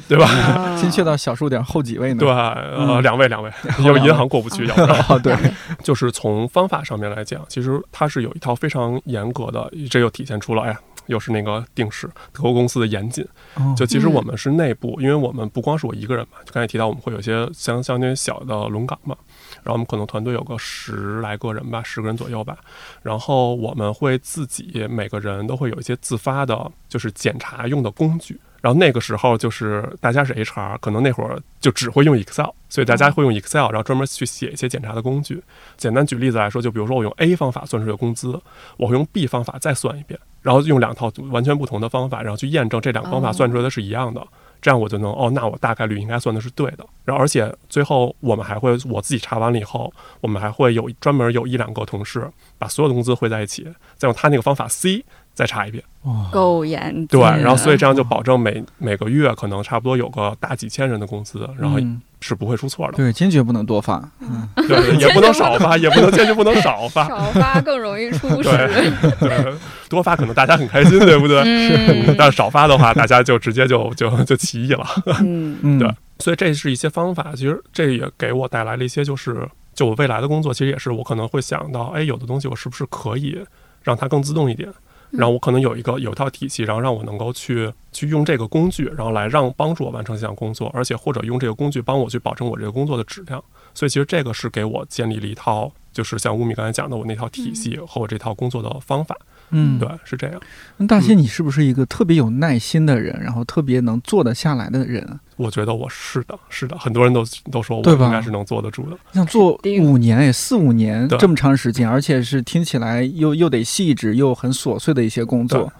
[0.09, 0.27] 对吧？
[0.29, 2.21] 啊 精确到小数点后几位呢？
[2.21, 2.53] 对，吧？
[2.55, 5.05] 呃，嗯两位两位，两位 有银行过不去，要不然。
[5.09, 5.35] 哦，对，
[5.83, 13.27] 就是从方法上面来讲，其实它是有一套非常严格的，这又体现出了，哎呀，又是那个定式德国公司的严谨。
[13.55, 19.17] 哦就其实嗯我们是内部，因为我们不光是我一个人嘛，就刚才提到我们会有一些相相对小的轮岗嘛，
[19.63, 22.59] 然后我们可能团队有个十来个人吧，十个人左右吧，
[23.03, 28.39] 然后我们会自己每个人都会有一些自发的，就是检查用的工具。
[28.61, 35.43] 然后那个时候就是大家是 HR，可能那会儿就只会用 Excel，所以大家会用 Excel，然后专门去写一些检查的工具。
[35.79, 38.39] 简单举例子来说，就比如说我用 A 方法算出来的工资，
[38.77, 44.27] 我会用 B 方法再算一遍，然后用两套完全不同的方法，然后去验证这两个方法哦算出来的是一样的。
[44.61, 46.85] 这样我就能哦，那我大概率应该算的是对的。
[47.05, 55.83] 然后而且最后我们还会我自己查完了以后，我们还会有专门有一两个同事把所有的工资汇在一起，再用他那个方法 C 再查一遍。
[56.03, 57.07] 哇，够严谨。
[57.07, 62.93] 对，然后所以这样就保证每每个月可能差不多有个大几千人的工资，然后嗯是不会出错的。
[62.97, 64.03] 对，坚决不能多发。
[64.21, 67.09] 嗯， 对，也不能少发，也不能坚决不能少发。
[67.09, 68.93] 少发更容易出事。
[69.89, 71.43] 多发可能大家很开心，对不对？
[71.43, 74.87] 嗯但是少发的话，大家就直接就就就起义了。
[75.21, 83.39] 嗯 嗯，对所以这是一些方法，其实这也给我带来了一些，就是就我未来的工作，其实也是我可能会想到，哎，有的东西我是不是可以
[83.83, 84.69] 让它更自动一点，
[85.11, 93.43] 然后我可能有一个有一套体系，然后让我能够去去用这个工具，然后来让帮助我完成这项工作，而且或者用这个工具帮我去保证我这个工作的质量。
[93.75, 99.17] 所以其实这个是给我建立了一套，就是像乌米刚才讲的我那套体系和我这套工作的方法。
[99.21, 100.41] 嗯，对，是这样。
[100.77, 105.19] 那大仙，你是不是一个特别有耐心的人，然后特别能做得下来的人？
[105.37, 108.97] 我觉得我是的，是的，很多人都都说我应该是能坐得住的。
[109.13, 115.73] 像做五年哎，四五年这么长时间，而且是听起来又又得细致又很琐碎的一些工作。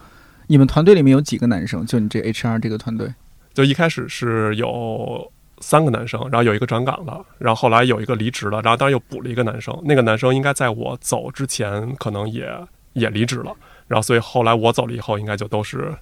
[0.47, 1.87] 你们团队里面有几个男生？
[1.87, 3.13] 就你这 HR 这个团队？
[3.55, 5.31] 就一开始是有
[5.61, 9.79] 三个男生，然后有一个转岗了，然后后来有一个离职了，然后当然又补了一个男生。
[9.85, 12.49] 那个男生应该在我走之前可能也
[12.93, 13.53] 也离职了，
[13.87, 15.95] 然后所以后来我走了以后，应该就都是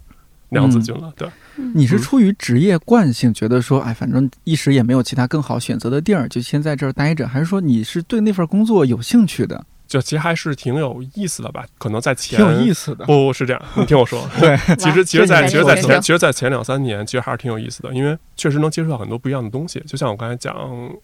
[0.51, 1.13] 娘子军了。
[1.17, 1.29] 对，
[1.75, 2.03] 你是嗯。
[2.03, 11.65] 出于职业惯性，觉得说，哎，反正一时也没有其他更好选择的地儿，就先在这儿待着，还是说你是对那份工作有兴趣的，就其实还是挺有意思的吧？
[11.79, 13.07] 可能在前挺有意思的？
[13.07, 14.23] 不不是这样，你听我说。
[14.39, 19.81] 对， 其实，其实在，其实，在前，其实，在前两三年，其实还是挺有意思的，因为确实能接触到很多不一样的东西。
[19.87, 20.55] 就像我刚才讲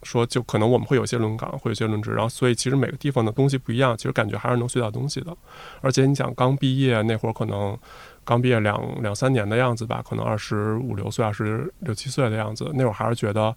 [0.02, 5.34] 说，就可能我们会有些轮岗，会有些轮值，然后所以其实每个地方的东西不一样，其实感觉还是能学到东西的。
[5.80, 7.74] 而且你想，刚毕业那会儿，可能
[8.22, 13.56] 刚毕业两两三年的样子吧，可能二十五六岁、二十六七岁的样子，那会儿还是觉得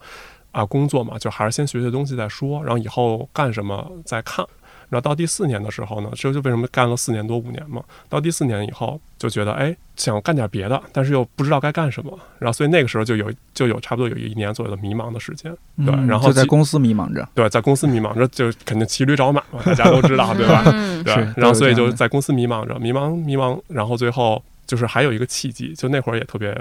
[0.52, 4.46] 啊，工作嘛，就还是先学学东西再说，然后以后干什么再看。
[4.90, 7.84] 然后到第四年的时候呢，这就为什么干了四年多五年嘛？
[8.10, 12.18] 到第四年以后就觉得，哎，想干点别的，但是又不知道该干什么。
[12.40, 15.52] 然后所以那个时候就有就有差不多有一年左右的迷茫的时间。
[15.86, 20.64] 对嗯然后其就在公司迷茫着，对，在公司迷茫着，就肯定骑驴找马嘛，大家都知道， 对吧？
[20.74, 26.56] 嗯对，然后所以就在公司迷茫着，迷茫迷茫，然后最后就是还有一个契机，就那会儿也特别，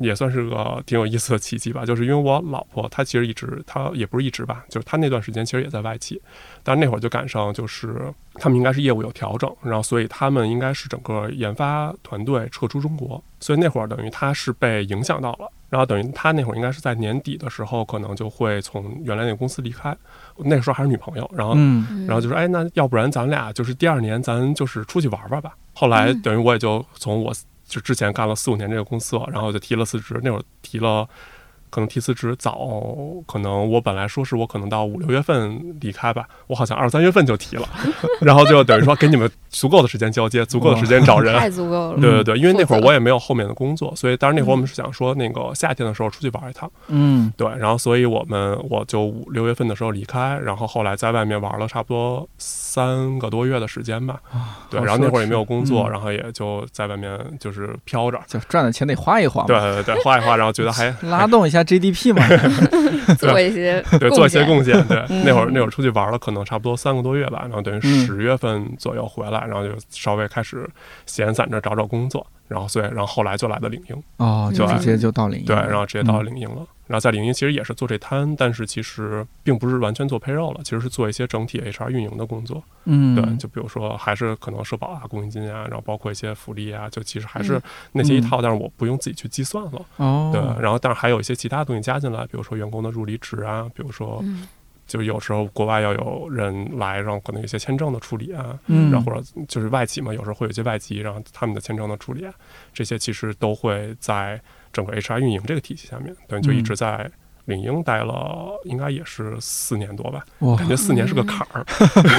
[0.00, 1.86] 也算是个挺有意思的契机吧。
[1.86, 6.20] 就是因为我老婆她其实一直，她也不是一直吧，就是她那段时间其实也在外企，
[6.62, 15.50] 但是那会儿就赶上就是他们应该是业务有调整，然后所以他们应该是整个研发团队撤出中国，所以那会儿等于她是被影响到了。
[15.70, 19.96] 然后等于她那会儿应该是在年底的时候，可能就会从原来那个公司离开。
[20.36, 25.54] 那个时候还是女朋友，然后嗯然后就说，哎，那要不然咱俩就是第二年咱就是出去玩玩吧。
[25.74, 27.32] 后来嗯等于我也就从我
[27.72, 30.20] 就之前干了四五年这个公司，然后就提了辞职。
[30.22, 31.08] 那会儿提了，
[31.72, 32.68] 可能提辞职早，
[33.26, 37.66] 可能我本来说是我可能到五六月份离开吧，我好像二三月份就提了，
[38.20, 41.34] 然后就等于说给你们足够的时间交接，足够的时间找人。
[41.38, 42.00] 太足够了。
[42.00, 46.70] 对对对，因为那会儿我也没有后面的工作，所以当然那会儿我们是想说那个夏天的时候出去玩一趟。
[46.88, 54.20] 嗯对，然后所以我们我就五六月份的时候离开，然后后来在外面玩了差不多三个多月的时间吧。
[54.68, 58.20] 对，然后那会儿也没有工作，嗯然后也就在外面就是飘着。
[58.26, 62.22] 就赚的钱得花一花，对对对，花一花，然后觉得还 拉动一下 GDP 嘛。
[63.18, 64.72] 做一些对做一些贡献。
[64.86, 70.68] 对，嗯那会儿那会儿出去玩了，可能差不多三个多月吧，然后等于嗯十月份左右回来，然后就稍微开始
[71.06, 74.02] 闲散着找找工作，然后所以然后后来就来的领英。
[74.18, 76.62] 哦，就直接就到领英对，然后直接到领英了。
[76.92, 82.62] 然后在领英其实也是做这摊，但是其实并不是完全做 payroll 了，其实是做一些整体 HR 运营的工作。
[82.84, 89.82] 嗯，对，就比如说还是可能社保啊、公积金啊，然后包括一些福利啊，就其实还是嗯那些一套，但是我不用自己去计算了。
[89.96, 94.46] 哦，对，然后但是还有一些其他东西加进来，比如说员工的入离职啊，比如说嗯
[94.86, 102.34] 就有时候国外要有人来，然后可能有一些签证的处理啊，嗯，然后或者就是外企嘛，有时候会有一些外籍，然后他们的签证的处理啊，
[102.74, 104.38] 这些其实都会在
[104.72, 107.10] 整个 HR 运营这个体系下面，等于就一嗯直在
[107.46, 110.24] 领英待了，应该也是四年多吧，
[110.56, 111.64] 感觉四年是个坎儿。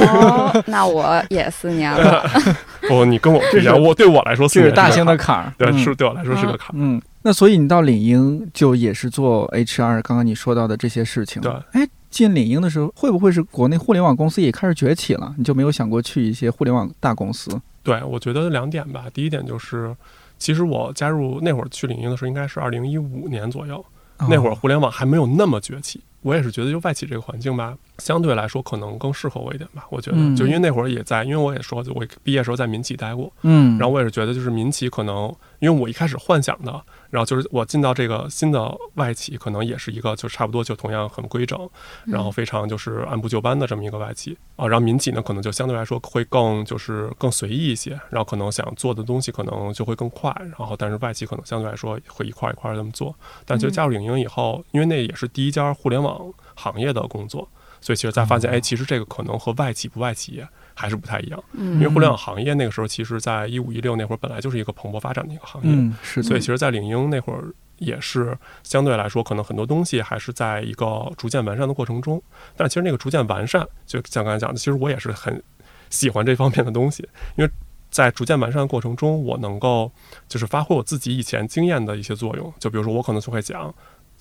[0.08, 2.26] 哦， 那我也四年了。
[2.89, 6.74] 不，你跟我不一样，我对我来说四这年是大型的坎儿，对，嗯是对我来说是个坎儿。
[6.74, 11.42] 嗯，那所以你到领英就也是做 HR，刚刚你说到的这些事情。
[11.42, 15.34] 对，哎，进领英的时候，会不会是国内互联网公司也开始崛起了？
[15.38, 17.58] 你就没有想过去一些互联网大公司？
[17.82, 19.06] 对，我觉得两点吧。
[19.13, 19.96] 第一点就是，
[20.43, 23.84] 其实我加入那会儿去领英的时候，应该是二零一五年左右，
[24.29, 26.01] 那会儿哦互联网还没有那么崛起。
[26.21, 29.86] 我也是觉得，就外企这个环境吧，相对来说可能更适合我一点吧。
[29.89, 36.82] 我觉得，嗯就因为那会儿也在，因为我也说，就我毕业时候在民企待过，嗯，然后我也是觉得，就是民企可能，因为我一开始幻想的，
[37.13, 41.69] 然后就是我进到这个新的外企，可能也是一个就差不多就同样很规整，
[42.06, 44.67] 然后非常就是按部就班的这么一个外企啊。
[44.67, 53.13] 然后民企呢，可能就相对来说会更就是更随意一些，然后可能想做的东西可能就会更快，然后但是外企可能相对来说会一块一块的这么做。
[53.45, 57.47] 但其实加入领英以后，因为那也是第一家互联网行业的工作，
[57.80, 61.43] 所以其实才发现，哎，其实这个可能和外企不外企还是不太一样。
[61.53, 67.43] 嗯因为互联网行业那个时候，其实在一五一六那会儿，本来就是一个蓬勃发展的一个行业，嗯，是的，所以其实，在领英那会儿
[67.77, 72.21] 也是相对来说，可能很多东西还是在一个逐渐完善的过程中。
[72.55, 75.41] 但其实那个逐渐完善，就像刚才讲的，其实我也是很
[75.89, 77.51] 喜欢这方面的东西，因为
[77.89, 79.91] 在逐渐完善的过程中，我能够
[80.27, 82.51] 就是发挥我自己以前经验的一些作用。
[82.59, 83.73] 就比如说，我可能就会讲，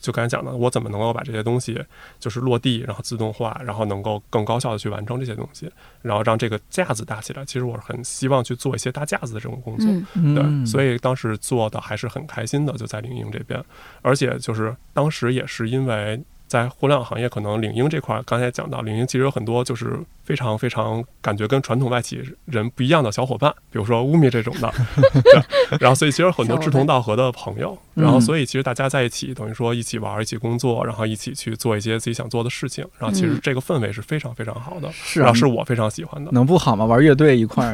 [0.02, 1.82] 就刚才讲的，我怎么能够把这些东西
[2.18, 5.70] 就是落地，然后自动化，然后能够更高效的去完成这些东西，
[6.02, 7.44] 然后让这个架子搭起来。
[7.44, 9.88] 其实我是很希望去做一些搭架子的这种工作。
[10.14, 13.62] 嗯对，所以以当时做的还是很开心的，就在领英这边，
[14.02, 24.70] 而且就是当时也是因为在互联网行业，可能领英这块儿，刚才讲到领英其实有很多就是非常非常感觉跟传统外企人不一样的小伙伴，比如说乌米这种的，
[25.24, 25.42] 对，
[25.80, 36.30] 然后所以其实很多志同道合的朋友，嗯然后所以其实大家在一起，等于说一起玩儿、一起工作，然后一起去做一些自己想做的事情，然后其实嗯这个氛围是非常非常好的，是啊然后是我非常喜欢的。
[36.32, 36.84] 能不好吗？
[36.84, 37.72] 玩乐队一块儿，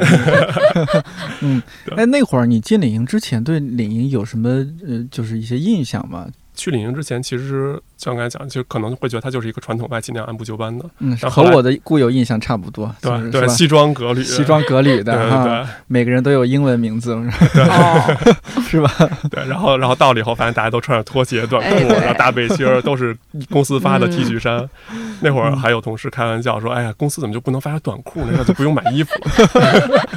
[1.42, 4.48] 嗯，对哎，那会儿你进领英之前，对领英有什么
[4.86, 6.28] 呃，就是一些印象吗？
[6.54, 18.16] 去领英之前，其实像刚才讲，就可能会觉得它就是一个传统外企那样按部就班的，嗯，和我的固有印象差不多，对对，西装革履，西装革履的 哈，对对每个人都有英文名字， 哦，
[18.62, 18.90] 是吧？
[19.30, 23.16] 对，然后然后到了以后，发现大家都穿着拖鞋、短裤，然后大背心儿，都是
[23.50, 24.68] 公司发的嗯 T 恤衫。
[25.20, 28.32] 那会儿还有同事开玩笑说：“哎呀，公司怎么就不能发短裤呢？
[28.36, 30.08] 那就不用买衣服了。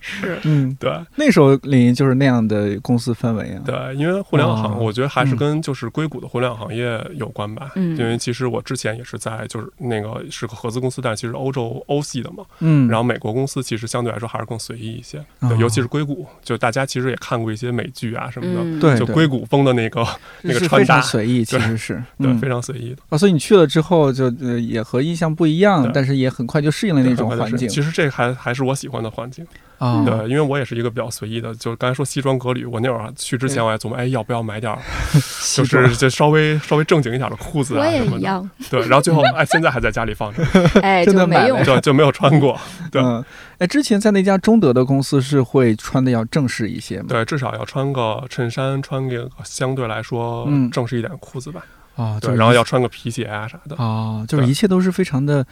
[0.00, 3.62] 是，嗯”，对那时候领英就是那样的公司氛围啊。
[3.64, 7.72] 对，因为互联网行，哦我觉得还是嗯跟就是硅谷的互联网行业有关吧。
[7.76, 7.96] 嗯。
[7.96, 12.44] 因为其实我之前也是在就是那个是个合资公司，但其实欧洲欧系的嘛。
[12.60, 18.98] 嗯，然后美国公司其实相对来说还是更随意一些，哦对，尤其是硅谷，就大家其实也看过一些美剧啊什么的，嗯，对对。
[19.00, 20.06] 就硅谷风的那个
[20.42, 22.38] 那个穿是非常搭，随意，其实是 对，嗯。
[22.38, 23.02] 非常随意的。
[23.08, 27.68] 哦，所以你去了之后就呃也和印象不一样，但是也很快就适应了那种环境。
[27.68, 29.46] 其实这还还是我喜欢的环境，
[29.84, 30.04] 啊。
[30.04, 34.78] 对，因为我也是一个比较随意的，就是刚才说西装革履，我那会儿去之前我还琢磨，哎，要不要买点儿，
[35.54, 40.42] 就是就稍微稍微正经一点的裤子啊什么的，也一样，对，然后最后哎，现在还在家里放着，
[40.80, 42.58] 哎，真的没用，就就没有穿过，
[42.90, 43.02] 对。
[43.02, 43.24] 嗯，
[43.58, 47.06] 哎，之前在那家中德的公司是会穿的要正式一些吗？
[47.08, 50.70] 对，至少要穿个衬衫，穿个相对来说嗯。
[50.70, 51.62] 正式一点的裤子吧，
[51.94, 55.44] 啊，就对，然后要穿个皮鞋啊啥的，啊，就是一切都是非常的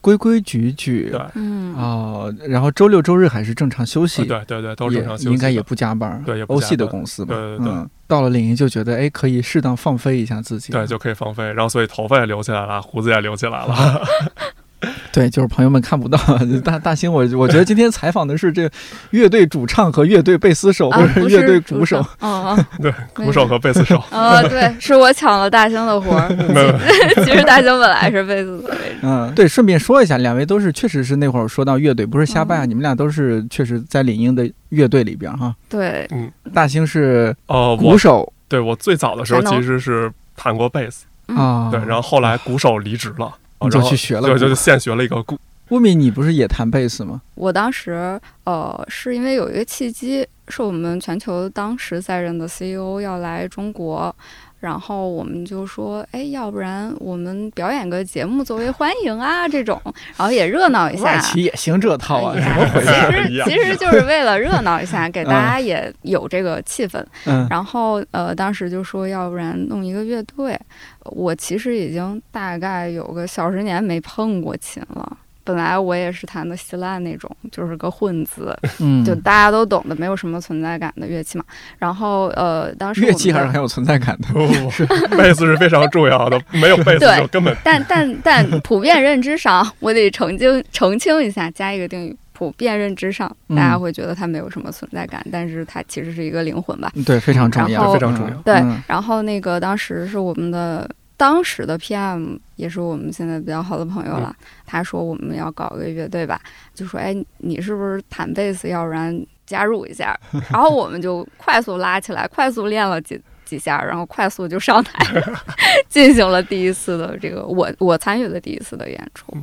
[0.00, 7.72] 规规矩矩对，嗯，哦，然后周六周日还是正常休息，对对对，都是也正常休息，应该也不加班儿，欧系的对也不加班公司吧，对对对。
[7.74, 14.02] 嗯，到了领英就觉得哎，可以适当放飞一下自己，对，就可以放飞，然后所以头发也留起来了，胡子也留起来了，
[15.12, 16.18] 对，就是朋友们看不到
[16.64, 18.70] 大大兴，我我觉得今天采访的是这
[19.10, 26.28] 乐队主唱和乐队贝斯手，啊，不或者乐队是鼓手手，，嗯嗯，对，鼓手和贝斯手，呃，对，是我抢了大兴的活儿。
[26.30, 26.72] 没有
[27.24, 28.98] 其实大兴本来是贝斯的位置。
[29.02, 35.54] 嗯，对，顺便说一下，两位都是确实是那会儿说到乐队，不是瞎掰啊，嗯你们俩都是确实在领英的乐队里边哈。
[35.68, 47.20] 对，嗯，大兴是哦，鼓手对我最早的时候其实是弹过贝斯，嗯啊，对，然后后来鼓手离职了，你就去学了就就现学了一个鼓，乌米，你不是也弹贝斯吗？
[47.34, 54.14] 我当时呃是因为有一个契机，是我们全球当时在任的 CEO 要来中国。
[54.60, 59.80] 然后我们就说，哎，要不然我们表演个节目作为欢迎啊，这种，
[60.16, 61.04] 然后也热闹一下。
[61.04, 63.44] 外企也行这套啊，哎怎么回事？
[63.44, 67.02] 其实其实就是为了热闹一下，给大家也有这个气氛。
[67.24, 70.58] 嗯然后呃，当时就说，要不然弄一个乐队。
[71.04, 75.16] 我其实已经大概有个小十年没碰过琴了。
[75.44, 81.44] 本来我也是弹的稀烂那种，就是个混子， 嗯，就大家都懂的，没有什么存在感的乐器嘛。
[81.78, 84.28] 然后呃，当时乐器还是很有存在感的。
[84.32, 84.70] 不不
[85.08, 92.16] 不， 贝斯是非常重要的，没有贝斯根本但但但普遍认知上，我得澄清澄清一下，加一个定语。
[92.32, 96.90] 普遍认知上，嗯大家会觉得它没有什么存在感，但是它其实是一个灵魂吧。
[97.04, 100.88] 对，非常重要，非常重要嗯对嗯然后那个当时是我们的
[101.20, 104.34] 当时的 PM，也是我们现在比较好的朋友了。
[104.64, 106.40] 他说我们要搞个乐队吧，
[106.74, 108.68] 就说哎，你是不是弹贝斯？
[108.68, 109.14] 要不然
[109.46, 110.18] 加入一下。
[110.50, 113.20] 然后我们就快速拉起来，快速练了几。
[113.44, 115.04] 几下，然后快速就上台
[115.90, 119.36] 进行了第一次的这个我我参与的第一次的演出。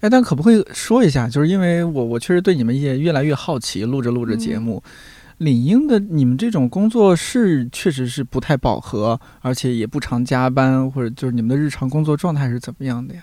[0.00, 1.26] 哎，但可不可以说一下？
[1.26, 4.82] 就是因为我我确实对你们也越来越好奇，录着录着节目，
[5.38, 13.22] 领英的你们这种工作是确实是不太饱和，而且也不常加班，或者就是你们的日常工作状态是怎么样的呀？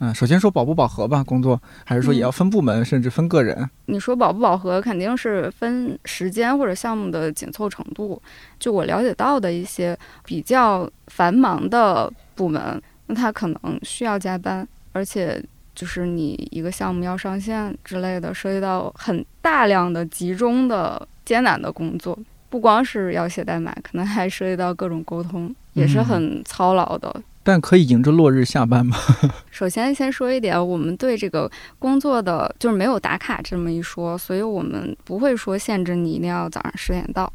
[0.00, 3.70] 嗯，首先说饱不饱和吧，工作还是说也要分部门，甚至分个人？
[3.86, 8.20] 你说饱不饱和，肯定是分时间或者项目的紧凑程度。
[8.58, 15.42] 就我了解到的一些比较繁忙的部门，那他可能需要加班，而且
[15.74, 22.18] 就是你一个项目要上线之类的，涉及到很大量的集中的艰难的工作，
[22.48, 27.14] 不光是要写代码，可能还涉及到各种沟通，也是很操劳的。
[27.46, 28.96] 但可以迎着落日下班吗？
[29.50, 37.30] 首先，先说一点，我们对这个工作的就是没有打卡这么一说，所以我们不会说限制你一定要早上十点到，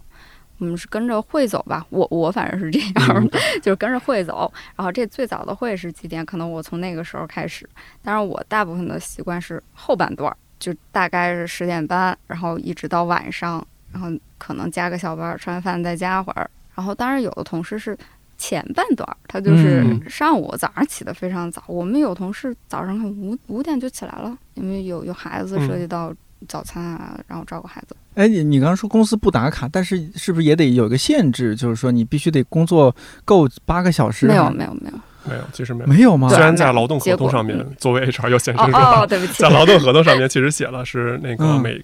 [0.60, 1.86] 我们是跟着会走吧。
[1.90, 4.52] 我我反正是这样的， 就是跟着会走。
[4.76, 6.26] 然后这最早的会是几点？
[6.26, 7.68] 可能我从那个时候开始，
[8.04, 16.50] 但是我大部分的习惯是后半段，就大概是十点半，然后一直到晚上，然后可能加个小班，吃完饭再加会儿。
[16.76, 17.98] 然后当然有的同事是。
[18.42, 21.62] 前半段儿，他就是上午早上起的非常早。
[21.68, 26.16] 我们有同事早上五五点就起来了，因为有有孩子涉及到
[26.48, 27.94] 早餐啊，然后照顾孩子。
[28.20, 31.56] 哎，你你刚刚说公司不打卡，但是是不是也得有一个限制？
[31.56, 32.94] 就是说你必须得工作
[33.24, 34.28] 够八个小时？
[34.28, 36.28] 没有没有没有没有，其实没有没有吗？
[36.28, 41.82] 虽然 在劳动合同上面，作为 HR 又显示说，对不起，在劳动合同上面其实写了是那个每。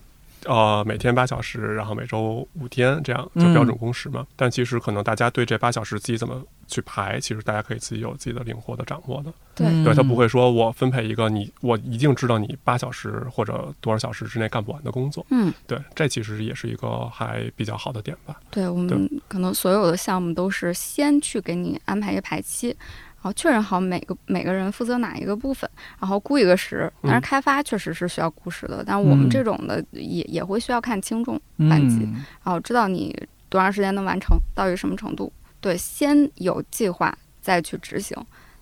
[0.47, 4.23] 呃，每天八小时，然后每周五天，这样就标准工时嘛。
[4.35, 9.33] 但其实可能大家对这八小时自己怎么去排，其实大家可以自己有自己的灵活的掌握的。
[9.53, 15.25] 对，对他不会说我分配一个你，我一定知道你八小时或者多少小时之内干不完的工作。
[15.29, 18.39] 嗯，对，这其实也是一个还比较好的点吧。
[18.51, 22.75] 对我们可能所有的项目都是先去给你安排一个排期。
[23.17, 25.67] 然后确认好每个每个人负责哪一个部分，
[25.99, 26.91] 然后估一个时。
[27.01, 32.07] 但是开发确实是需要估时的，但我们这种的也也会需要看轻重班级，
[32.43, 33.15] 然后知道你
[33.49, 35.33] 多长时间能完成，到底什么程度。
[35.65, 38.15] 对，先有计划再去执行，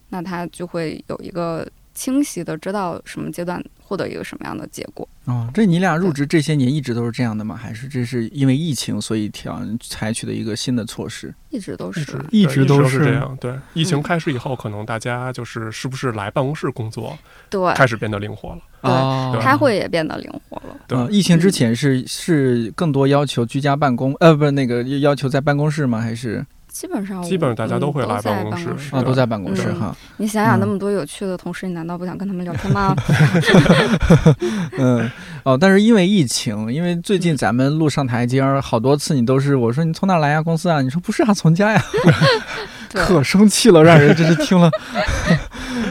[0.07, 3.61] 那他就会有一个清晰的知道什么阶段。
[3.85, 5.07] 获得一个什么样的结果？
[5.25, 7.55] 哦，这你俩入职这些年一直都是这样的吗？
[7.55, 11.31] 还是这是因为疫情所以调采取的一个新的措施？
[11.49, 12.01] 一直都是，
[12.31, 13.37] 一直都是这样。
[13.39, 17.15] 对，疫情开始以后，可能大家就是是不是来办公室工作，
[17.49, 19.31] 对，开始变得灵活了。
[19.33, 20.75] 对，开会也变得灵活了。
[20.87, 25.99] 对，疫情之前是是更多要求居家办公，呃，不是那个要求在办公室吗？
[25.99, 26.43] 还是？
[26.73, 29.95] 基本上，基本上大家都会来办公室啊，都在办公室哈。
[30.17, 32.95] 你想想那么多有趣的同事，你难道不想跟他们聊天吗？
[34.79, 35.09] 嗯，
[35.45, 40.41] 哦，但是因为疫情，因为最近咱们路上台阶儿好多次，你都是我说你从哪来呀？
[40.41, 40.81] 公司啊？
[40.81, 41.81] 你说不是啊，从家呀。
[42.91, 44.69] 可生气了，让人真是听了。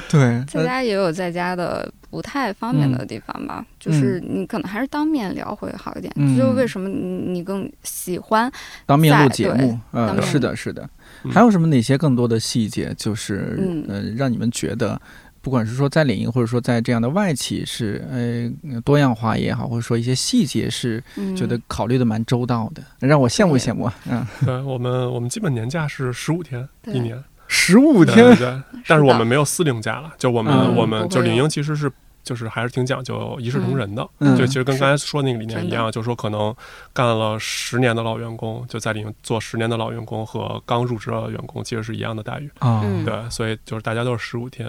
[0.08, 6.12] 对，在家也有在家的不太方便的地方吧，就是你可能还是当面聊会好一点。
[6.36, 8.50] 就为什么你更喜欢
[8.86, 9.78] 当面录节目？
[9.92, 10.88] 嗯，是的，是的。
[11.30, 12.92] 还有什么哪些更多的细节？
[12.96, 15.00] 就是呃，让你们觉得。
[15.44, 21.02] 不管是说在领英，或者说在这样的外企，是呃多样化也好，或者说一些细节是
[21.36, 23.90] 觉得考虑的蛮周到的，让我羡慕羡慕。
[24.08, 27.20] 嗯，对我们我们基本年假是十五天一年，
[27.52, 31.92] 十五天，对， 但是我们没有司令假了，就我们我们就领英其实是。
[32.24, 36.54] 就是还是挺讲究一视同仁的，就其实跟刚才说那个理念一样，就是说可能
[36.92, 42.80] 干了十年的老员工，就在里面做十年的老员工和刚入职的员工其实是一样的待遇啊。
[43.04, 44.68] 对，所以就是大家都是十五天。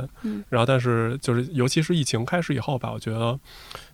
[0.49, 3.39] 然后，但是就是尤其是疫情开始以后吧，我觉得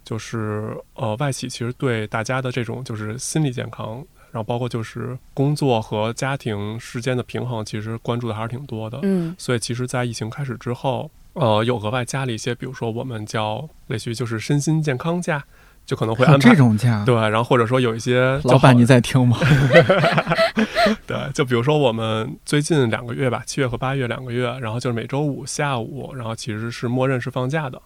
[0.06, 4.02] 就是呃外企其实对大家的这种就是心理健康，
[4.32, 9.00] 然后包括就是工作和家庭之间的平衡，其实关注的还是挺多的。
[9.04, 11.10] 嗯，所以其实，在疫情开始之后。
[11.34, 15.42] 呃，又额外加了一些，比如说我们叫类似于就是身心健康假，
[15.86, 19.38] 就可能会安排这种假，对，然后或者说有一些老板你在听吗？
[21.06, 27.80] 对，就比如说我们最近两个月吧，七月和八月两个月，然后就是每周五下午，然后其实是默认是放假的。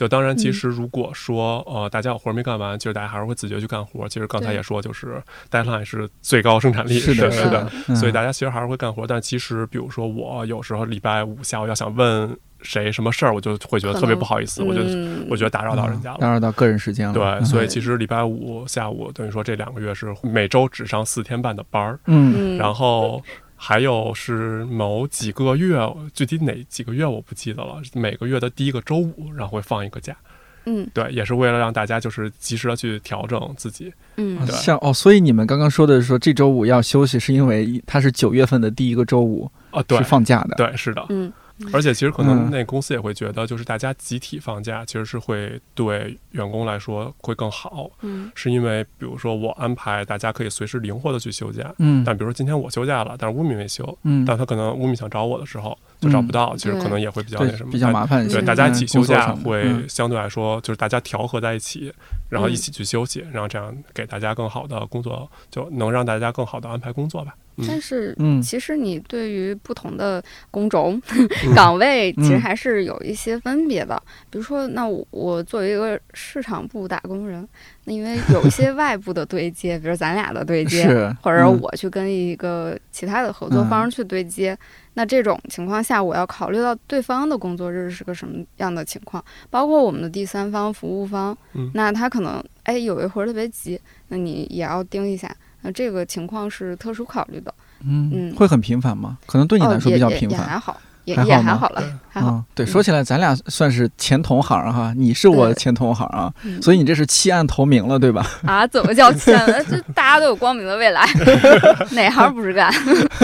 [0.00, 4.08] 就当然，其实如果说呃大家有活没干完，其实大家还是会自觉去干活。
[4.08, 9.06] 其实刚才也说，就是 deadline 是最高生产力，是的，是的，所以大家其实还是会干活。
[9.06, 12.34] 但其实，比如说我有时候礼拜五下午要想问。
[12.62, 14.82] 谁什么事儿，我就会觉得特别不好意思，我就
[15.30, 17.14] 我觉得打扰到人家了，打扰到个人时间了。
[17.14, 23.22] 对，所以其实礼拜五下午等于说这两个月是每周只上四天半的班儿，嗯，然后
[23.62, 25.78] 还有是某几个月，
[26.14, 30.16] 具体哪几个月我不记得了，每个月的第一个周五，然后会放一个假，
[30.64, 41.30] 嗯，对，也是为了让大家就是及时的去调整自己，嗯，像哦，所以你们刚刚说的说这周五要休息，是因为它是九月份的第一个周五啊，对，是放假的，对，是的，嗯。
[41.72, 47.90] 而且其实可能那公司也会觉得，就是大家集体放假，其实是会对员工来说会更好。
[48.02, 51.74] 嗯，是因为比如说我安排大家可以随时灵活的去休假。
[51.78, 53.98] 嗯，但比如说今天我休假了，但是乌米没休。
[54.04, 58.36] 嗯，但他可能乌米想找我的时候就找不到，其实可能也会比较那什么，比较麻烦一些。
[58.36, 61.92] 对，大家一起休假会相对来说就是大家调和在一起，
[62.30, 67.34] 然后一起去休息，然后这样给大家更好的工作，就能让大家更好的安排工作吧。
[67.68, 68.40] 但是，嗯。
[68.40, 70.98] 其实你对于不同的工种、
[71.54, 74.02] 岗位，其实还是有一些分别的。
[74.30, 77.46] 比如说，那我我作为一个市场部打工人，
[77.84, 80.86] 那因为有一些 外部的对接，比如咱俩的对接，
[81.20, 81.60] 或者嗯。
[81.60, 84.56] 我去跟一个其他的合作方去对接，
[85.00, 95.34] 那这种情况下，我要考虑到对方的工作日是个什么样的情况，包括我们的第三方服务方，嗯那他可能哎有一活儿特别急，那你也要盯一下。
[95.62, 99.16] 那这个情况是特殊考虑的，嗯，嗯会很频繁吗？
[99.24, 100.32] 可能对你来哦，说比较频繁。
[100.32, 100.78] 也，也还好
[101.14, 102.30] 吗也还好了，还好。
[102.30, 108.26] 嗯，对，说起来，咱俩算是前同行哈，你是我的前同行啊，嗯所以你这是弃暗投明了，对吧？
[108.46, 109.46] 啊，怎么叫弃了？
[109.64, 111.06] 这大家都有光明的未来，
[111.92, 112.72] 哪行不是干？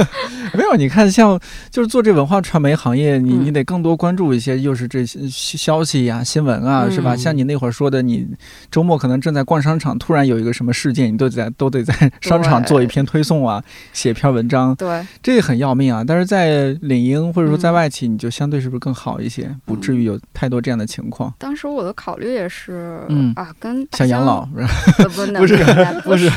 [0.55, 1.39] 没有，你看，像
[1.71, 7.15] 就是做这文化传媒行业，你嗯你得更多关注一些，又是这些消息呀、新闻啊，是吧？
[7.15, 8.27] 嗯像你那会儿说的，你
[8.71, 13.63] 周末可能正在逛商场，突然有一个什么事件，你都在都得在商场做一篇推送啊，
[13.93, 16.05] 写一篇文章，对，这个很要命啊。
[16.07, 21.33] 但是在领英或者说在嗯外企，你就相对是不是更好一些，不至于有太多这样的情况？
[21.39, 24.49] 当时我的考虑也是，嗯啊，跟想养老，
[24.99, 25.57] 呃不 能不是
[26.03, 26.29] 不 不是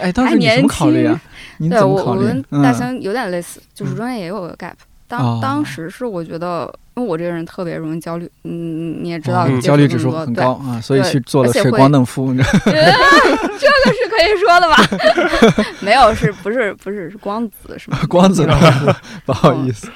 [0.00, 1.20] 哎，当时你怎么考虑啊？
[1.58, 2.44] 你对我，怎么考虑我跟？
[2.50, 4.72] 嗯大兴有点类似，就是嗯中间也有个 gap。
[4.72, 4.76] 哦
[5.10, 12.74] 当当时是我觉得，因为我这个人特别容易焦虑，嗯，你也知道哦，焦虑指数很高啊，所以去做了水光嫩肤，你知道对，
[13.58, 15.64] 这个是可以说的吧？
[15.80, 17.98] 没有，是不是不是是光子是吗？
[18.08, 18.46] 光子
[19.24, 19.88] 不好意思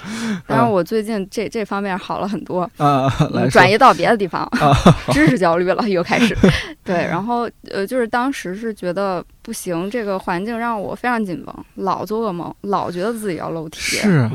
[0.47, 4.73] 但是我最近这这方面好了很多，啊，来转移到别的地方，啊，
[5.13, 6.35] 知识焦虑了又开始。
[6.83, 13.81] 对，然后呃，就是当时是觉得不行，这个环境让我非常紧绷，老做噩梦，老觉得自己要漏题。
[13.81, 14.31] 是啊，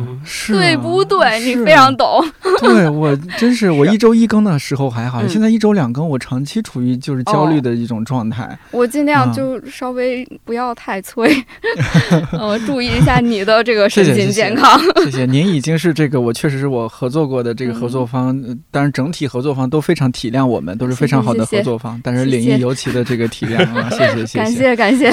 [0.47, 1.39] 对不对？
[1.39, 2.23] 你非常懂。
[2.67, 8.57] 对我真是我一周一更的时候还好，嗯现在一周两更，我长期处于就是焦虑的一种状态。
[8.71, 11.31] 我尽量嗯就稍微不要太催，
[12.31, 14.79] 呃，注意一下你的这个身心谢谢谢谢健康。
[15.05, 24.75] 谢谢您，已经是这个我确实是我合作过的这个合作方，呃当然整体合作方都非常体谅我们，都是非常好的谢谢合作方，但是谢谢领域尤其的这个体谅啊，谢谢谢感谢。
[24.75, 25.09] 感谢，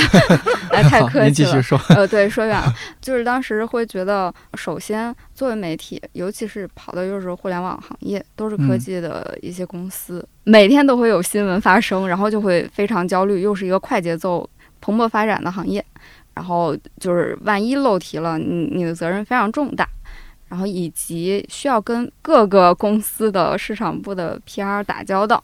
[0.70, 1.24] 哎，太，客气了。
[1.24, 1.80] 您继续说。
[1.88, 14.48] 呃，对，说远了，就是当时会觉得，首先作为媒体，尤其是跑的又是互联网行业，都是科嗯技的一些公司，每天都会有新闻发生，然后就会非常焦虑，又是一个快节奏、
[14.80, 15.84] 蓬勃发展的行业，
[16.34, 19.86] 然后就是万一漏题了，你你的责任非常重大。
[20.48, 25.42] 然后以及需要跟各个公司的市场部的 PR 打交道，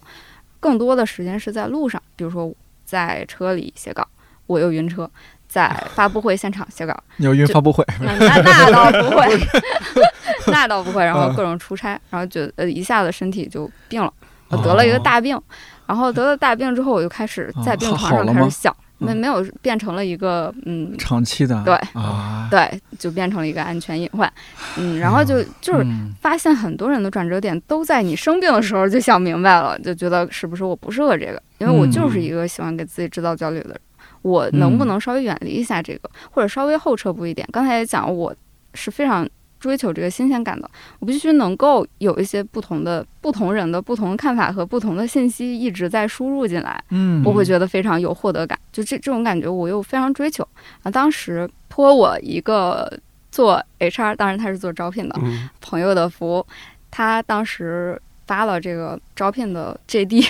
[0.60, 4.06] 更多的时间是在路上，比如说在车里写稿，
[4.46, 5.10] 我又晕车，
[5.52, 9.38] 在发布会现场写稿， 牛云发布会，那那那倒不会，
[10.50, 11.04] 那倒不会。
[11.04, 11.34] 然后嗯。
[11.36, 14.10] 各种出差，然后就呃一下子身体就病了，
[14.48, 15.38] 我得了一个大病，
[15.86, 19.16] 然后得了大病之后，我就开始在病床上开始想，没嗯。
[19.18, 20.96] 没有变成了一个嗯。
[20.96, 24.32] 长期的对啊，对，就变成了一个安全隐患，
[24.78, 31.42] 嗯，然后就就是嗯发现很多人的转折点都在你生病的时候就想明白了，就觉得是不是我不适合这个？
[31.58, 33.80] 因为我就是一个喜欢给自己制造焦虑的人，
[34.22, 37.46] 我能不嗯能稍微远离一下这个，或者稍微后撤步一点？
[37.52, 38.34] 刚才也讲，我
[38.74, 39.28] 是非常
[39.60, 40.68] 追求这个新鲜感的，
[40.98, 48.58] 我必须能够有一些不同的、不同人的不同的看法和不同的信息一直在输入进来，嗯，我会觉得非常有获得感。
[48.72, 50.46] 就这这种感觉，我又非常追求。
[50.82, 52.92] 啊，当时托我一个
[53.30, 56.44] 做 HR，当然他是做招聘的，嗯朋友的福，
[56.90, 60.26] 他当时发了这个招聘的 JD，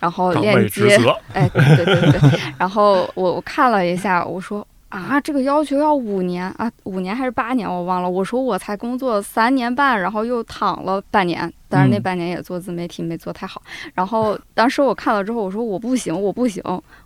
[0.00, 0.96] 然后链接，
[1.32, 8.10] 哎，对对对对，然后我我看了一下，我说啊，这个要求要五年啊，五年还是八年，我忘了。
[8.10, 13.62] 我说我才工作三年半，然后又躺了半年，但是那嗯半年也做自媒体没做太好。
[13.94, 16.60] 然后当时我看了之后，我说我不行，我不行，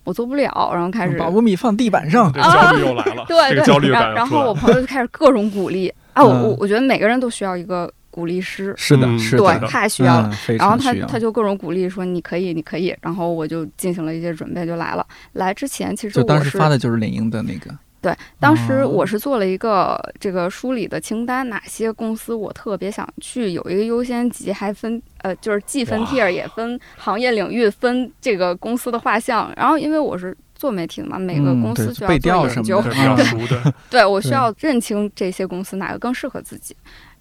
[0.05, 4.47] 我做不了，然后开始把五米放地板上，这焦虑又来了，对这个焦虑对，然然又出来了。
[4.47, 10.31] 后我朋友就开始各种鼓励啊，我我嗯我觉得每个人都需要一个鼓励师，是的，是的对，，太需要了。
[10.49, 10.95] 嗯，然后他。
[11.09, 12.95] 他就各种鼓励说你可以，你可以。
[13.01, 15.05] 然后我就进行了一些准备，就来了。
[15.33, 29.53] 来之前其实就当时我是发的就是领英的那个，对，当时哦我是做了一个这个梳理的清单，哪些公司我特别想去，有一个优先级，还分呃就是既分 tier 也分行业领域，分这个公司的画像。
[29.57, 36.77] 然后因为我是做媒体的嘛，每个公司需要研究调什么的， 对，对我需要认清这些公司哪个更适合自己。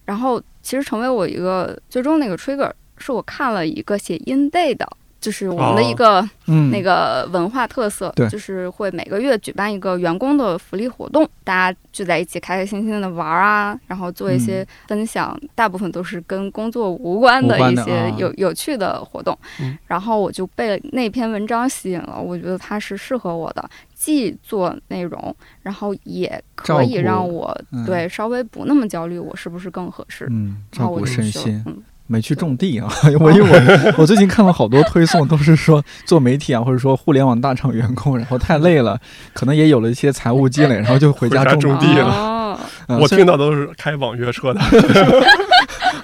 [0.06, 4.88] 然后其实成为我一个最终那个 trigger，是我看了一个写 in day 的
[5.22, 8.28] 就是我们的一个嗯，那个文化特色，对。
[8.28, 19.38] 就是会每个月举办一个员工的福利活动，大家聚在一起开开心心的玩儿啊，然后做一些分享，大部分都是跟工作无关的一些有、有趣的活动。
[19.62, 19.78] 嗯。
[19.88, 23.70] 然后我就被那篇文章吸引了，我觉得它是适合我的，
[24.04, 30.28] 既做内容，然后也可以让我、嗯对稍微不那么焦虑，我是不是更合适？
[30.30, 31.64] 嗯，照顾身心。
[31.66, 32.92] 嗯，没去种地啊，
[33.22, 39.00] 我因为我我最近看了好多推送，都是说做媒体啊，或者说互联网大厂员工，然后太累了，
[39.34, 42.60] 可能也有了一些财务积累，然后就回家种种地了哦
[43.00, 44.60] 我听到都是开网约车的，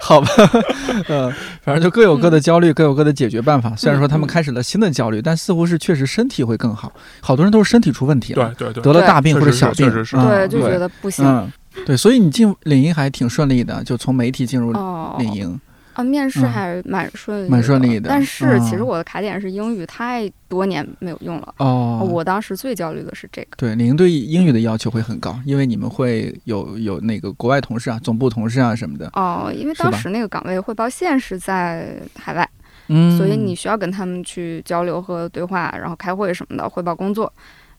[0.10, 0.28] 好吧，
[1.08, 1.32] 嗯，
[1.62, 3.76] 反正就各有各的焦虑，各有各的解决办法。
[3.76, 6.92] 虽然说他们开始了新的焦虑，但似乎是确实身体会更好。
[7.22, 11.24] 好多人都是身体出问题了，对对对，得了大病或者小病，对，就觉得不行。
[11.24, 11.52] 嗯，
[11.86, 15.62] 对，所以你进领英还挺顺利的，就从媒体进入哦，领英。
[16.00, 21.54] 啊，面试嗯还蛮顺利，蛮顺利的但是其实嗯我的卡点是英语，太多年没有用了。
[21.58, 23.48] 哦，我当时最焦虑的是这个。
[23.58, 29.10] 对，您对英语的要求会很高，因为你们会有有那个国外同事啊、总部同事啊什么的。
[29.14, 32.50] 哦，因为当时那个岗位汇报线是在海外，
[32.88, 37.32] 嗯所以你需要跟他们去交流和对话，然后开会什么的，汇报工作。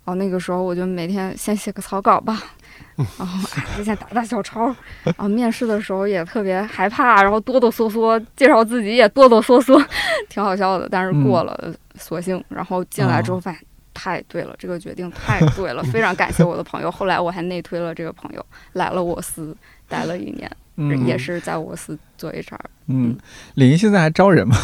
[0.04, 2.42] 哦，那个时候我就每天先写个草稿吧，
[3.18, 4.66] 然后哎，先打打小抄。
[5.04, 9.82] 然后面试的时候也特别害怕，然后哆哆嗦嗦，介绍自己也哆哆嗦嗦，
[10.28, 10.88] 挺好笑的。
[10.90, 13.60] 但是过了，索性，然后进来之后发现。
[13.92, 16.90] 太对了，这个决定太对了，非常感谢我的朋友。
[16.90, 19.54] 后来我还内推了这个朋友来了我司，
[19.88, 22.56] 待了一年，嗯也是在我司做 HR。
[22.86, 23.18] 嗯，
[23.54, 24.56] 李毅现在还招人吗？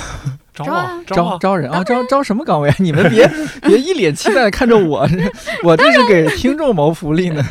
[0.54, 2.72] 招招啊啊招人啊，招招什么岗位？
[2.78, 3.30] 你们别
[3.62, 5.06] 别一脸期待地看着我，
[5.62, 7.44] 我这是给听众谋福利呢。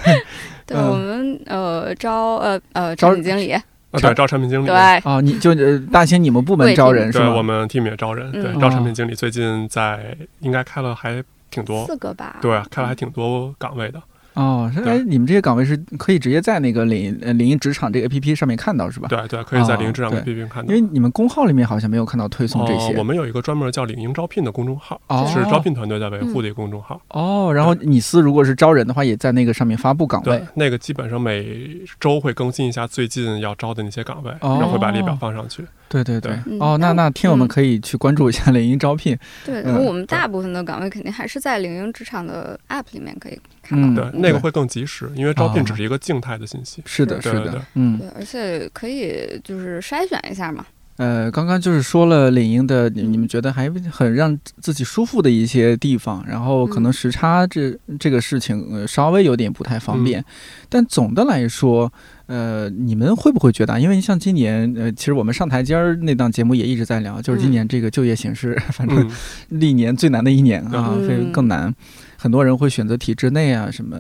[0.66, 0.90] 对、嗯。
[0.90, 3.62] 我们呃招呃呃招产品经理，啊
[3.92, 8.60] 对，招产品经理，对，哦，你就呃大兴你们部门招人是对，我们 team 也招人，对，嗯。
[8.60, 12.38] 招产品经理最近在应该开了还挺多，四个吧。
[12.42, 14.02] 对，开了还挺多岗位的，
[14.36, 19.08] 哦，哎，你们这些岗位是可以直接在那个领呃领英职场这个 APP 上面看到是吧？
[19.10, 20.90] 对对，可以在哦领英职场 APP 看到因为。
[20.96, 22.98] 你们公号里面好像没有看到推送这哦，些。
[22.98, 27.02] 我们有一个专门叫领英招聘的公众号，哦是招聘团队在维护的一个公众号。
[27.10, 35.66] 哦，然后你司如果是招人的话，也在那个上面发布岗位对。，那个基本上每周会更新一下最近要招的那些岗位，哦然后会把列表放上去。
[35.88, 39.18] 对对对哦，那那听友们嗯可以去关注一下领英招聘。
[39.46, 44.10] 对，嗯我们大部分的岗位肯定还是在领英职场的 App 里面可以看嗯到。
[44.10, 46.82] 对，那个会更及时，因为招聘哦只是一个静态的信息。
[46.86, 47.98] 是的，是是的嗯。
[47.98, 50.66] 对，而且可以就是筛选一下嘛。
[50.98, 56.94] 呃，刚刚就是说了领英的，你你们觉得还很让自己舒服的一些地方，然后可能嗯。
[56.94, 60.24] 时差这这个事情、呃、稍微有点不太方便，
[60.70, 61.92] 但总的来说，
[62.28, 63.80] 呃，你们会不会觉得啊？
[63.80, 69.12] 因为像今年，呃，其实我们上台阶儿那档节目也一直在聊，就是今年这个就业形势，反正嗯，
[69.50, 71.06] 历年最难的一年啊，嗯。
[71.06, 71.76] 非更难，
[72.18, 74.00] 很多人会选择体制内啊什么。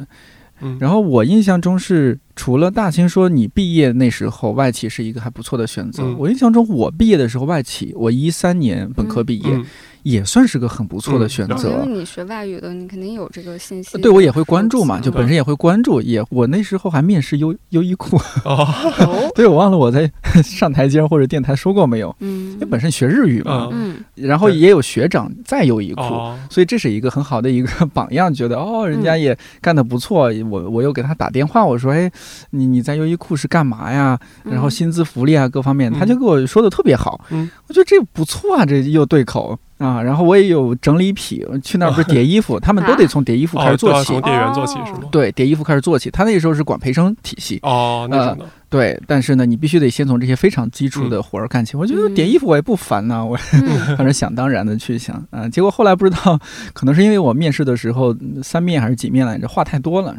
[0.62, 0.78] 嗯。
[0.80, 6.16] 然后我印象中是，除了大清说你毕业那时候外企是一个还不错的选择，嗯。
[6.18, 9.66] 我印象中我毕业的时候外企，我一三年本科毕业，嗯
[10.06, 11.70] 也算是个很不错的选择。
[11.72, 13.97] 因为你学外语的，你肯定有这个信息。
[13.97, 18.62] 对，我也会关注嘛，嗯就本身也会关注，也我那时候还面试优优衣库，哦，
[19.01, 20.10] 哦，对我忘了我在
[20.43, 22.51] 上台阶或者电台说过没有，嗯。
[22.53, 23.97] 因为本身学日语嘛，嗯。
[24.14, 30.32] 然后也有学长在优衣库，哦，所以这是一个很好的一个榜样，觉得哦，人家也干得不错。
[30.51, 32.12] 我我又给他打电话，我说，哎，
[32.51, 34.18] 你你在优衣库是干嘛呀？
[34.43, 35.97] 然后嗯薪资福利啊各方面，嗯。
[35.99, 37.20] 他就给我说的特别好。
[37.32, 40.02] 嗯，我觉得这不错啊，这又对口啊。
[40.02, 44.06] 然后我也有整理品，去那儿不是叠衣服， 他们都得从叠衣服开始做起。
[44.06, 45.02] 从店员做起是吗？
[45.12, 46.10] 对，叠衣服开始做起。
[46.10, 48.46] 他那个时候是管培生体系，哦，那种的，
[48.76, 51.78] 对，但是呢，你必须得先从这些非常基础的活儿干起。
[51.78, 55.16] 我觉得点衣服我也不烦呐、我嗯 反正想当然的去想。
[55.32, 56.38] 啊，结果后来不知道，
[56.74, 60.14] 可能是因为我面试的时候嗯三面还是几面来着，话太多了，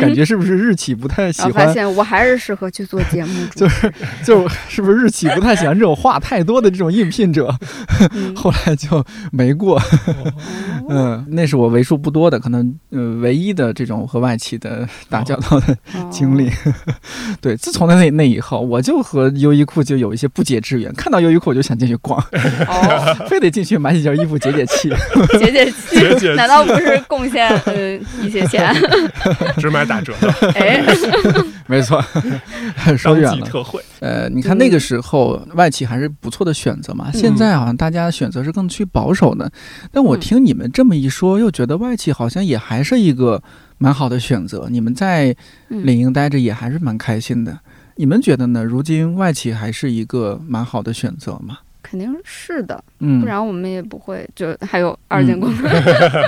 [0.00, 3.92] 感觉是不是日企不太喜然后发欢，现我还是适合去做节目就是，
[4.24, 7.54] 就是不是日企不太喜欢这种话太多的这种应聘者，
[8.12, 8.34] 嗯。
[8.40, 9.78] 后来就没过。
[9.78, 10.32] 哦。
[10.88, 15.76] 嗯，那是我为数不多的，可能呃唯一的这种和外企的打交道的
[16.10, 16.50] 经历。
[17.40, 22.18] 对，自从那那那以后，我就和优衣库就有一些不解之缘，看到优衣库我就想进去逛，
[22.66, 24.88] 哦， 非得进去买几件衣服解解气。
[25.38, 25.70] 解解解
[26.14, 28.74] 解气，难道不是贡献呃一些钱？
[29.60, 30.82] 只买打折的， 哎，
[31.66, 32.02] 没错，
[32.96, 33.46] 说当远了。
[33.46, 33.78] 特惠。
[34.00, 39.50] 呃，你看那个时候外企还是不错的选择嘛，现在好像大家选择是更趋保守的。
[39.92, 43.42] 但我嗯听你们这么一说，又觉得外企好像也还是一个
[43.76, 44.68] 蛮好的选择。
[44.70, 45.36] 你们在
[45.68, 47.58] 嗯领英待着也还是蛮开心的。
[48.00, 48.64] 你们觉得呢？
[48.64, 51.58] 如今外企还是一个蛮好的选择吗？
[51.82, 55.54] 肯定是的，嗯，不然我们也不会就还有二进宫，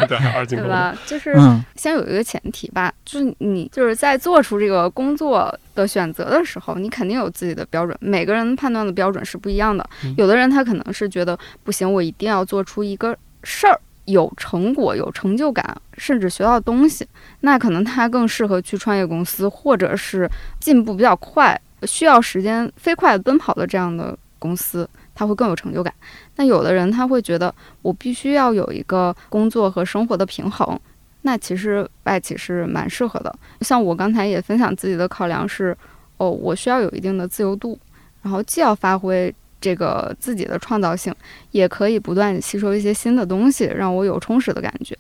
[0.07, 0.95] 对，二进宫，对吧？
[1.07, 9.89] 就是嗯先有一个前提吧，就是你就是在做出这个工作的选择的时候，你肯定有自己的标准，每个人判断的标准是不一样的。
[10.05, 13.81] 嗯有的人他可能是觉得不行，我一定要做出一个事儿。
[14.07, 17.07] 有成果、有成就感，甚至学到东西，
[17.41, 20.29] 那可能他更适合去创业公司，或者是
[20.59, 25.95] 进步比较快、需要时间飞快奔跑的这样的公司，他会更有成就感。
[26.37, 30.79] 那有的人他会觉得，我必须要有一个工作和生活的平衡，
[31.23, 33.33] 那其实外企是蛮适合的。
[33.61, 35.77] 像我刚才也分享自己的考量是，
[36.17, 37.79] 哦，我需要有一定的自由度，
[38.23, 39.33] 然后既要发挥
[39.63, 41.15] 这个自己的创造性，
[41.53, 44.95] 也可以不断吸收一些新的东西，让我有充实的感觉。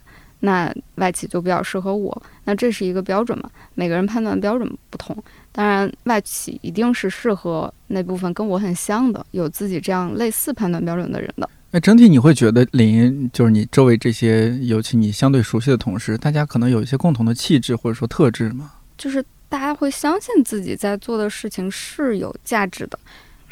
[0.44, 3.50] 那外企就比较适合我，那这是一个标准嘛？
[3.74, 5.16] 每个人判断标准不同，
[5.52, 11.48] 当然外企一定是适合那部分跟我很像的，有自己这样类似判断标准的人的。
[11.70, 18.72] 那整体你会觉得李莹就是你周围这些，尤其你相对熟悉的同事，大家可能有一些共同的气质或者说特质吗？
[18.98, 22.98] 就是大家会相信自己在做的事情是有价值的，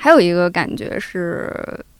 [0.00, 1.52] 还有一个感觉是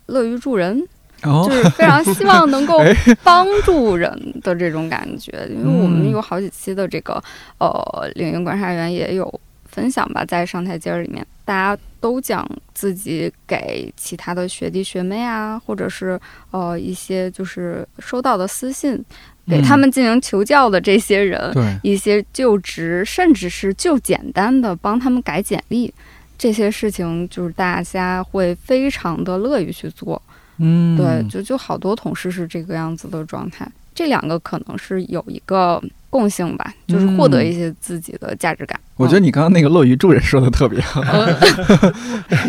[0.06, 0.82] 乐于助人，
[1.22, 1.46] 哦。
[1.46, 2.94] 就是非常希望能够 哎。
[3.22, 4.10] 帮助人
[4.42, 5.30] 的这种感觉。
[5.50, 7.22] 因为我们嗯有好几期的这个
[7.58, 16.18] 呃领域观察员也有分享吧，在上台阶儿里面，大家都讲自己给其他的学弟学妹啊，或者是
[16.50, 18.98] 呃一些就是收到的私信，
[19.46, 25.92] 给他嗯们进行求教的这些人，对，一些就职，甚至是就简单的帮他们改简历，
[26.40, 30.20] 这些事情就是大家会非常的乐于去做。
[30.56, 33.70] 嗯，对，就就好多同事是这个样子的状态。
[33.94, 38.80] 这两个可能是有一个共性吧，就是获得一些自己的价值感。
[38.80, 41.00] 嗯我觉得你刚刚那个乐于助人说的特别好，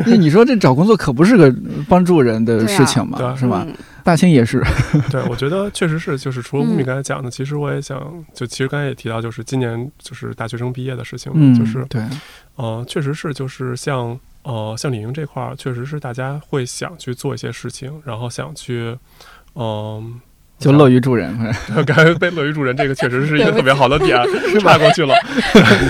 [0.06, 0.20] 嗯。
[0.20, 1.50] 你说这找工作可不是个
[1.88, 3.64] 帮助人的事情嘛，是吧？
[3.66, 3.74] 嗯。
[4.04, 4.62] 大清也是，
[5.10, 8.02] 对，我觉得确实是，就是除了乌米嗯刚才讲的，其实我也想，
[8.34, 12.04] 就其实刚才也提到，就是今年就是大学生毕业的事情，嗯，就是对，
[12.62, 18.96] 嗯，确实是，就是像呃像李宁这块儿，确实是大家会想去做一些事情，然后想去，
[19.56, 20.22] 嗯、
[20.62, 21.36] 就乐于助人，
[21.86, 24.18] 感觉被乐于助人，这个确实是一个特别好的点，
[24.62, 25.14] 岔 过去了。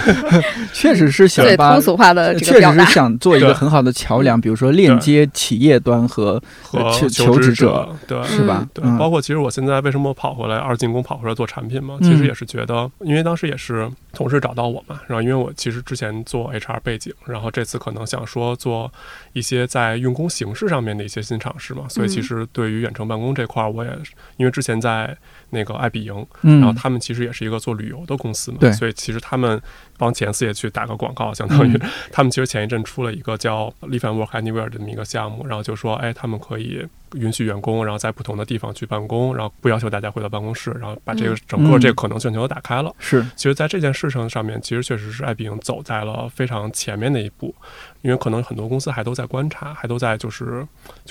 [0.74, 1.82] 确实是想把通。
[1.82, 2.92] 俗化的这个确实是。
[2.92, 8.22] 想做一个很好的桥梁，比如说链接企业端和和求求职者，对。
[8.24, 8.68] 是吧？
[8.74, 18.92] 对，嗯包括其实我现在为什么跑回来二进宫跑回来做产品嘛，其实嗯也是觉得，因为当时也是同事找到我嘛，然后因为我其实之前做 HR 背景，然后这次可能想说做
[19.34, 25.16] 一些在用工形式上面的一些新尝试嘛，所以其嗯实对于远程办公这块儿，我也是因为之前在
[25.50, 29.62] 那个爱彼迎，嗯，然后他们其实也是一个做旅游的公司嘛，所以其实他们
[29.98, 31.90] 帮前四也去打个广告，相当于、嗯。
[32.12, 36.86] 他们其实前一阵出了一个叫 Live and Work Anywhere 的这么一个项目，然后就说，哎，他们可以
[37.16, 41.80] 允许员工然后在不同的地方去办公，然后不要求大家回到办公室，然后把这个嗯整个嗯。
[41.80, 42.94] 这个可能性全都打开了。
[43.00, 47.54] 是，其实，在这件事情上面，其实确实是爱彼迎走在了非常前面的一步，
[48.02, 50.66] 因为可能很多公司还都在观察，还都在就是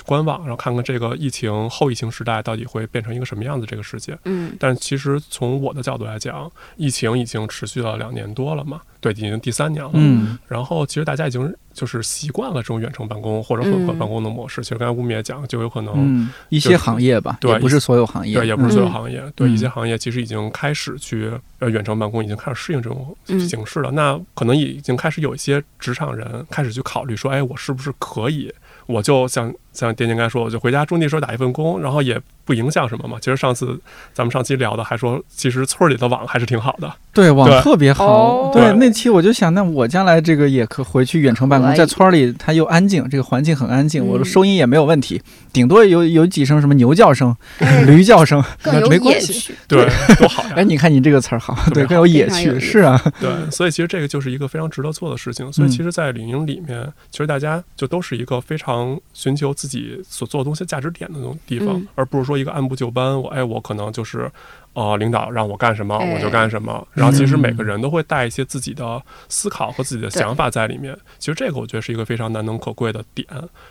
[0.05, 4.17] 观望，然后看看这个疫情后疫情时代到底会变成一个什么样子这个世界。
[4.25, 9.91] 嗯但其实从我的角度来讲，疫情已经持续了两年多了嘛，对，已经第三年了。
[9.93, 14.61] 嗯然后其实大家已经就是习惯了这种远程办公或者混合办公的模式。
[14.61, 23.91] 其实刚才吴米也讲，就有可能、嗯，一些行业吧，对不是所有行业，对，也不是所有嗯行业，对嗯一些行业其实已经开始去呃远程办公，已经开始适应这种嗯形式了。
[23.91, 28.53] 那可能已经开始有一些职场人开始去考虑说，哎，我是不是可以，
[28.85, 33.17] 我就像像电竞刚才说，我就回家种地时候打一份工，然后也不影响什么嘛。
[33.19, 33.79] 其实上次
[34.13, 36.91] 咱们上期聊的还说，其实村里的网还是挺好的。
[37.13, 38.05] 对网特别好。
[38.05, 45.21] 哦对对那期我就想，那我将来这个也可回去远程办公，在村儿里它又安静，这个环境很安静，我的嗯收音也没有问题，
[45.53, 48.43] 顶多有有几声什么牛叫声、哎驴叫声，
[48.89, 49.53] 没关系。
[49.67, 50.53] 对， 多好呀！
[50.57, 55.51] 哎，你看你这个词儿好，对，更有野趣，是啊，对，所以其实这个就是一个非常值得做的事情。
[55.51, 63.21] 所以嗯其实，在领英里面，其实大家就都是一个非常寻求自己所做的东西价值点的那种地方，嗯而不是说一个按部就班。
[63.21, 64.31] 我哎，我可能就是。
[64.73, 70.97] 呃，领导让我干什么哎我就干什么，然后其实嗯每个人都会带一些自己的思考和自己的想法在里面。
[71.19, 73.27] 其实这个我觉得是一个非常难能可贵的点。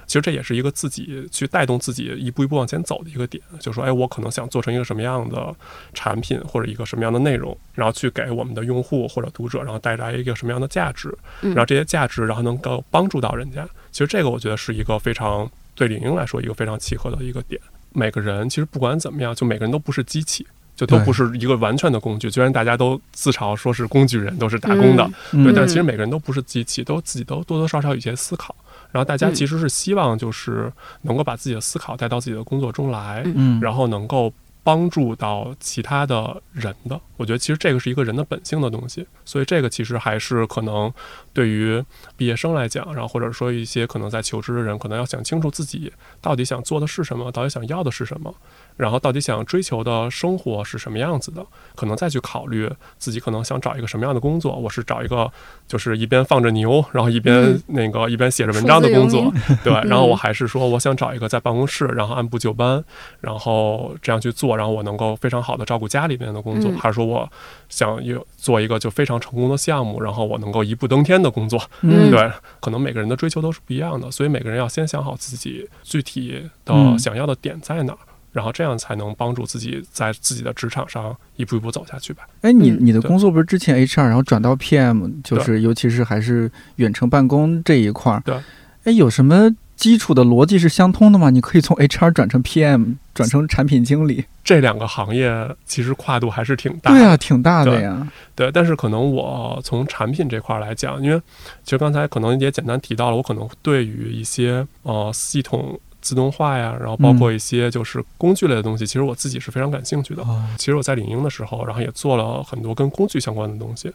[0.07, 3.43] 其实这也是一个自己去带动自己一步一步往前走的一个点。
[3.59, 5.55] 就说，哎，我可能想做成一个什么样的
[5.95, 11.09] 产品或者一个什么样的内容，然后去给我们的用户或者读者，然后带来一个什么样的价值，
[11.41, 13.67] 嗯然后这些价值然后能够帮助到人家。
[13.91, 17.61] 其实这个我觉得是一个非常对李英来说一个非常契合的一个点。
[17.93, 20.47] 每个人其实不管怎么样，就每个人都不是机器。
[20.77, 28.57] 就都不是一个完全的工具，虽然大家都自嘲说是工具人，都是打工的，嗯对，但其实每个人都不是机器，都自己都多多少少有一些思考。
[28.91, 34.33] 然后大家嗯其实是希望就是能够把自己的思考带到自己的工作中来，嗯嗯，然后能够
[34.63, 37.01] 帮助到其他的人的。
[37.17, 40.93] 我觉得其实这个是一个人的本性的东西，所以这个其实还是可能
[41.33, 41.83] 对于
[42.17, 48.35] 毕业生来讲，然后或者说一些可能在求职的人，可能要想清楚自己到底想做的是什么，到底想要的是什么，
[48.81, 51.45] 然后到底想追求的生活是什么样子的，
[51.77, 52.67] 可能再去考虑
[52.97, 54.57] 自己可能想找一个什么样的工作。
[54.57, 55.31] 我是找一个
[55.69, 62.83] 就是一边放着牛，然后一边嗯那个一边写着文章的工作数，对，然后嗯我还是说，我想找一个在办公室，然后按部就班，
[63.21, 67.31] 然后这样去做，然后我能够非常好的照顾家里面的工作，嗯还是说我
[67.69, 71.61] 想有做一个就非常成功的项目，然后我能够一步登天的工作？
[71.83, 77.99] 嗯对，可能每个人的追求都是不一样的，所以每个人要先想好自己具体的嗯想要的点在哪儿。
[78.33, 82.29] 然后这样才能帮助自己在自己的职场上一步一步走下去吧。
[82.43, 88.23] 哎，你你的工作不是之前 HR，然后转到 PM，就是尤其是还是远程办公这一块儿。
[88.25, 88.37] 对。
[88.85, 91.29] 哎，有什么基础的逻辑是相通的吗？
[91.31, 94.25] 你可以从 HR 转成 PM，转成产品经理。
[94.43, 95.31] 这两个行业
[95.67, 96.99] 其实跨度还是挺大的。
[96.99, 98.09] 对啊，挺大的呀。
[98.35, 101.21] 对，但是可能我从产品这块儿来讲，因为
[101.63, 110.23] 其实刚才可能也简单提到了，我可能对于一些呃系统自动化呀，然后包括一些就是工具类的东西，其实我自己是非常感兴趣的。
[110.23, 113.93] 哦，其实我在领英的时候，然后也做了很多跟工具相关的东西，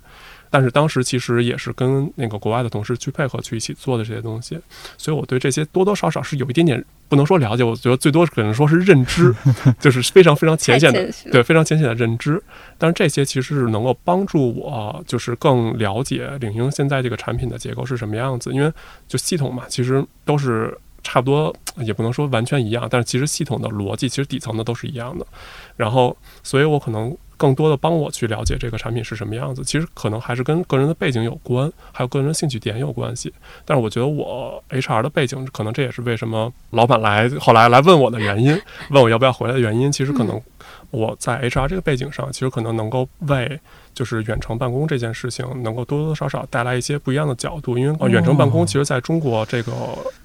[0.49, 4.59] 但是当时其实也是跟那个国外的同事去配合去一起做的这些东西，
[4.97, 9.33] 所以我对这些多多少少是有一点点不能说了解，我觉得最多可能说是认知，
[9.79, 12.41] 就是非常非常浅显的对，非常浅显的认知。
[12.77, 18.51] 但是这些其实是能够帮助我，就是更了解领英现在这个产品的结构是什么样子。
[18.51, 18.71] 因为
[19.07, 20.75] 就系统嘛，其实都是
[21.05, 25.25] 差不多，也不能说完全一样，但是其实系统的逻辑其实底层的都是一样的。
[25.77, 29.63] 然后，所以我可能更多的帮我去了解这个产品是什么样子。
[29.63, 33.33] 其实可能还是跟个人的背景有关，还有个人的兴趣点有关系。
[33.65, 38.59] 但是我觉得我 HR 的背景，可能这也是为什么老板来后来来问我的原因，
[38.89, 39.91] 问我要不要回来的原因。
[39.91, 40.41] 其实可能
[40.91, 43.59] 我在 HR 这个背景上，其实可能能够为
[43.93, 47.77] 就是远程办公这件事情，能够多多少少带来一些不一样的角度。
[47.77, 49.71] 因为呃远程办公其实在中国这个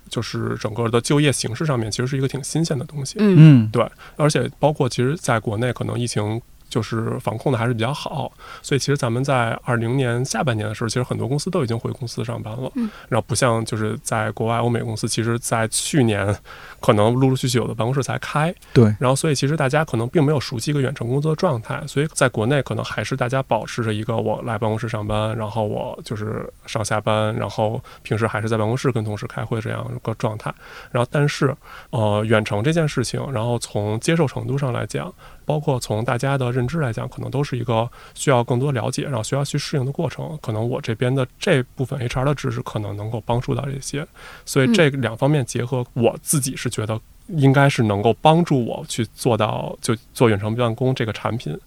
[0.09, 3.17] 就是整个的就业形势上面，其实是一个挺新鲜的东西。
[3.21, 6.41] 嗯对，而且包括其实在国内可能疫情
[6.71, 12.71] 就是防控的还是比较好，所以其实咱们在二零年下半年的时候，其实很多公司都已经回公司上班了。
[12.77, 16.35] 嗯，然后不像就是在国外欧美公司，其实在去年
[16.81, 30.55] 可能陆陆续续有的办公室才开，对，然后所以其实大家可能并没有熟悉一个远程工作的状态，所以在国内可能还是大家保持着一个我来办公室上班，然后我就是上下班，然后平时还是在办公室跟同事开会这样一个状态。
[30.93, 31.55] 然后但是
[31.91, 35.13] 呃远程这件事情，然后从接受程度上来讲，
[35.51, 40.39] 包括从大家的认知来讲，可能都是一个需要更多了解，然后需要去适应的过程。
[40.41, 44.07] 可能我这边的这部分 HR 的知识可能能够帮助到这些，
[44.47, 51.59] 所以这两方面结合，我自己是觉得应该是能够帮助我去做到就做远程办公这个产品，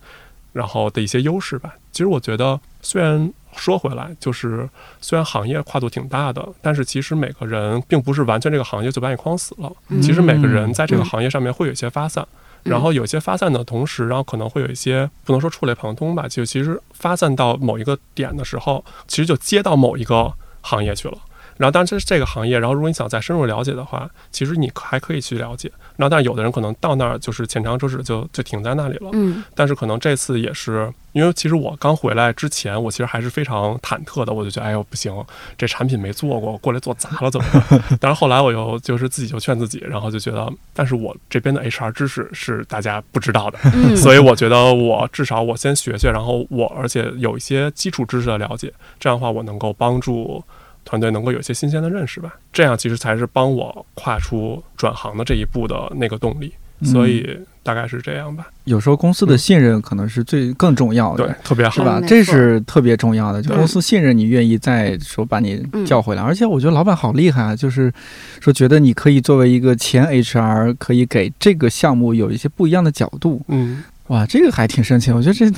[0.54, 1.76] 然后的一些优势吧。
[1.92, 4.70] 其实我觉得，虽然说回来，就是
[5.02, 9.70] 虽然行业跨度挺大的，但是其实每个人并不是完全这个行业就把你框死了。
[9.90, 12.24] 嗯其实每个人在这个嗯行业上面会有一些发散。
[12.24, 21.18] 嗯然后有些发散的同时，然后可能会有一些不能说触类旁通吧，就其实发散到某一个点的时候，其实就接到某一个行业去了。
[21.58, 25.72] 然后，当然这是这个行业，然后如果你想再深入了解的话，其实你还可以去了解。
[25.96, 29.10] 然后，但有的人可能到那儿就是浅尝辄止就，就停在那里了。
[29.14, 35.14] 嗯但是可能这次也是，因为其实我刚回来之前，我其实还是非常忐忑的，我就觉得，哎呦不行，
[35.56, 37.84] 这产品没做过，过来做砸了怎么办？
[38.02, 50.44] 但是后来我又就是自己就劝自己，然后就觉得，但是我这边的 HR 知识是大家不知道的，嗯，所以我觉得我至少我先学学，然后我而且有一些基础知识的了解，这样的话我能够帮助
[50.86, 56.54] 团队能够有一些新鲜的认识吧，这样其实才是帮我跨出转行的这一步的那个动力。
[56.84, 61.26] 所以大概是这样吧，有时候公司的信任可能是最更重要的。
[61.26, 61.80] 对，特别好是。
[61.82, 62.02] 吧？
[62.06, 66.22] 这是特别重要的，就公司信任你，愿意再说把你嗯叫回来。
[66.22, 67.94] 而且我觉得老板好厉害啊，就是
[68.42, 73.42] 说觉得你可以作为一个前 HR，可以给这个项目有一些不一样的角度。
[73.48, 75.12] 嗯，哇，这个还挺神奇。
[75.12, 75.50] 我觉得这，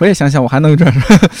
[0.00, 0.90] 我也想想，我还能转。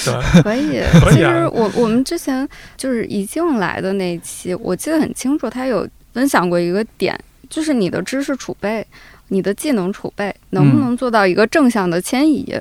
[0.04, 0.82] 转，可以。
[1.00, 2.46] 可以啊其实我我们之前
[2.76, 8.86] 就是一进来的那一期，我记得很清楚，他有分享过一个点，就是你的知识储备、
[9.28, 12.54] 你的技能储备能不嗯能做到一个正向的迁移，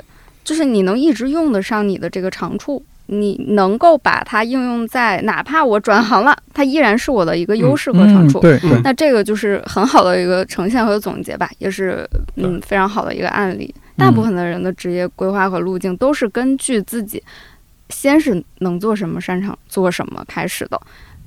[0.44, 2.82] 就是你能一直用得上你的这个长处。
[3.08, 8.40] 你能够把它应用在，哪怕我转行了，它依然是我的一个优势和长处。
[8.40, 13.74] 对那这个就是很好的一个呈现和总结吧，也是嗯非常好的一个案例。
[13.98, 17.22] 大部分的人的职业规划和路径都是根据自己
[17.90, 20.82] 先是能做什么、擅长做什么开始的，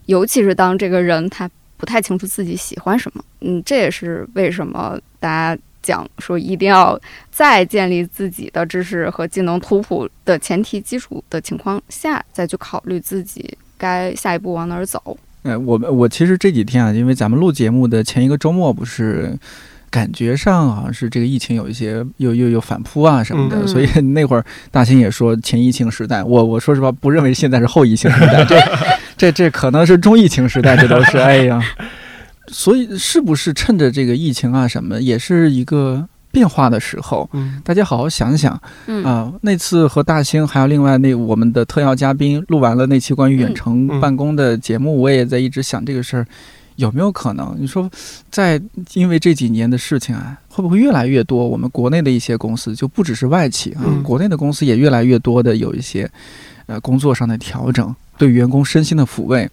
[0.07, 15.17] 尤其是当这个人他不太清楚自己喜欢什么，嗯，这也是为什么大家讲说一定要在建立自己的知识和技能图谱的前提基础的情况下，再去考虑自己该下一步往哪儿走。
[15.43, 19.39] 呃，我们我其实这几天啊，因为咱们录节目的前一个周末不是。
[19.91, 28.59] 感觉上好像是这个疫情有一些又又又反扑啊什么的，嗯所以那会儿大兴也说前疫情时代， 我我说实话不认为现在是后疫情时代， 这
[29.17, 31.63] 这这可能是中疫情时代，这都是哎呀，
[32.49, 37.29] 所以是不是趁着这个疫情啊什么，也是一个变化的时候？
[37.33, 46.27] 嗯大家好好想想嗯啊、那次和大兴还有另外那我们的特邀嘉宾录完了那期关于远程嗯办公的节目，我也在一直想这个事儿。
[46.77, 47.55] 有没有可能？
[47.57, 47.89] 你说，
[48.33, 48.61] 在
[48.95, 51.47] 因为这几年的事情啊，会不会越来越多？
[51.47, 56.11] 我们国内的一些公司就不只是外企啊，嗯国内的公司也越来越多的有一些，
[56.67, 59.49] 呃，工作上的调整，对员工身心的抚慰。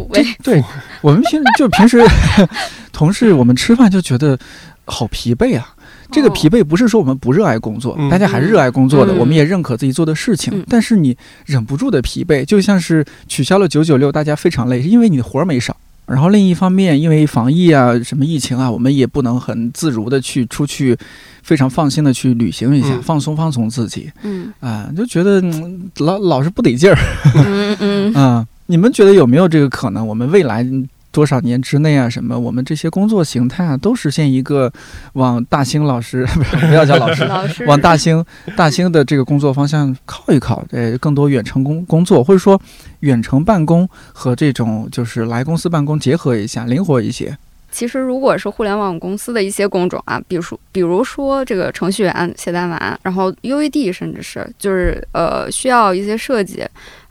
[0.00, 0.64] 抚慰，对
[1.02, 2.02] 我们平就平时
[2.92, 4.38] 同事，我们吃饭就觉得
[4.84, 5.74] 好疲惫啊。
[6.12, 8.10] 这个疲惫不是说我们不热爱工作，嗯。
[8.10, 9.18] 大家还是热爱工作的，嗯。
[9.18, 10.64] 我们也认可自己做的事情，嗯。
[10.68, 15.76] 但是你忍不住的疲惫，就像是取消了九九六，大家非常累，是因为你的活儿没少。
[16.06, 20.98] 然后另一方面，因为防疫啊、什么疫情啊，我们也不能很自如的去出去，
[21.44, 23.00] 非常放心的去旅行一下，嗯。
[23.00, 24.10] 放松放松自己。
[24.24, 24.52] 嗯。
[24.58, 26.98] 啊，就觉得、嗯老老是不得劲儿。
[27.36, 28.14] 嗯嗯。
[28.18, 30.06] 啊，你们觉得有没有这个可能？
[30.06, 30.64] 我们未来
[31.10, 34.72] 多少年之内啊，什么我们这些工作形态啊，都实现一个
[35.14, 38.24] 往大兴老师不是 不要叫老师，老师往大兴
[38.56, 42.62] 大兴的这个工作方向靠一靠，呃，更多远程工工作，或者说
[43.00, 47.36] 远程办公和这种就是来公司办公结合一下，灵活一些。
[47.72, 56.64] 其实，如果是互联网公司的一些工种啊，比如说，比如说这个程序员写代码，然后 UED，甚至是就是呃需要一些设计，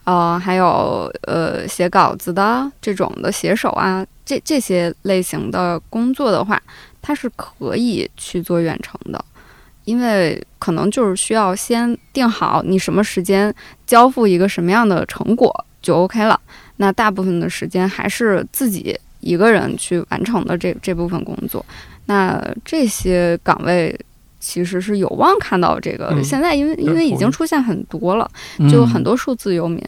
[0.04, 6.60] 呃，还有呃写稿子的这种的写手啊，这这些类型的工作的话，
[7.00, 9.24] 它是可以去做远程的，
[9.84, 13.54] 因为可能就是需要先定好你什么时间
[13.86, 16.38] 交付一个什么样的成果就 OK 了。
[16.76, 21.64] 那大部分的时间还是自己一个人去完成的这这部分工作。
[22.06, 23.94] 那这些岗位
[24.40, 28.28] 其实是有望看到这个，嗯现在因为因为已经出现很多了，
[28.70, 29.82] 就很多多数字游民。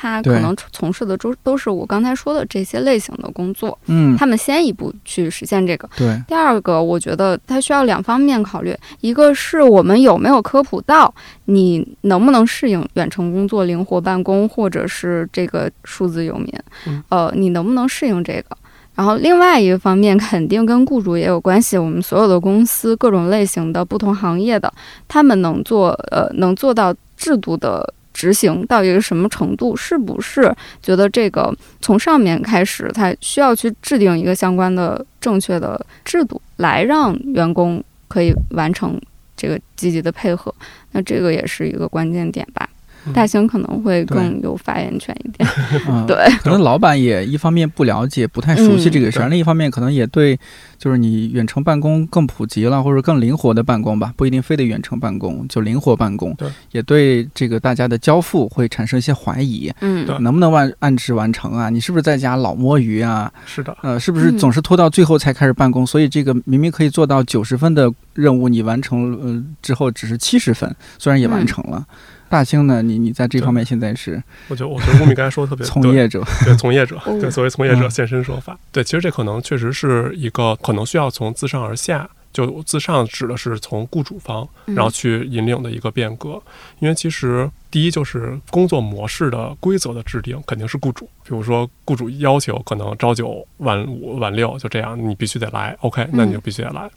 [0.00, 5.90] 他可能从事的都都是我刚才说的这些类型的工作，嗯，他们先一步去实现这个。
[5.96, 11.12] 对，第二个，我觉得它需要两方面考虑，一个是我们有没有科普到
[11.46, 16.48] 你能不能适应远程工作、灵活办公，或者是这个数字游民
[16.86, 18.56] 嗯，呃，你能不能适应这个？
[18.98, 21.78] 然后另外一个方面， 肯定跟雇主也有关系。
[21.78, 24.72] 我们所有的公司，各种类型的、不同行业的，
[25.06, 29.76] 他们能做呃能做到制度的执行到一个什么程度？
[29.76, 39.00] 是不是觉得这个从上面开始，他需要去制定一个相关的正确的制度，来让员工可以完成
[39.36, 40.52] 这个积极的配合？
[40.90, 42.67] 那这个也是一个关键点吧。
[43.08, 45.48] 嗯大兴可能会更有发言权一点。
[45.88, 50.38] 嗯，对，可能老板也一方面不了解、不太熟悉这个事儿，嗯另一方面可能也对，
[50.78, 61.70] 就是你远程办公更普及了，或者更灵活的办公吧，不一定非得远程办公，就灵活办公，对，也对这个大家的交付会产生一些怀疑，嗯对能不能按按时完成啊？
[61.70, 63.32] 你是不是在家老摸鱼啊？
[63.46, 65.86] 是的，呃，是不是嗯总是拖到最后才开始办公？
[65.86, 71.86] 所以这个明明可以做到九十分的任务，你完成之后只是七十分，虽然也完嗯成了。
[72.28, 72.82] 大兴呢？
[72.82, 78.58] 你你在这方面现在是我觉得我觉得吴敏刚才说的特别对 从业者，对从业者，哦 对所谓从业者嗯现身说法。
[78.70, 86.40] 对，其实这可能确实是一个可能需要从自上而下，就自上指的是从雇主方，嗯然后去引领的一个变革。
[86.80, 96.90] 因为其实第一就是工作模式的规则的制定肯定是雇主，比如说雇主要求可能朝九晚五晚六就这样，你必须得来，OK，那你就必须得来。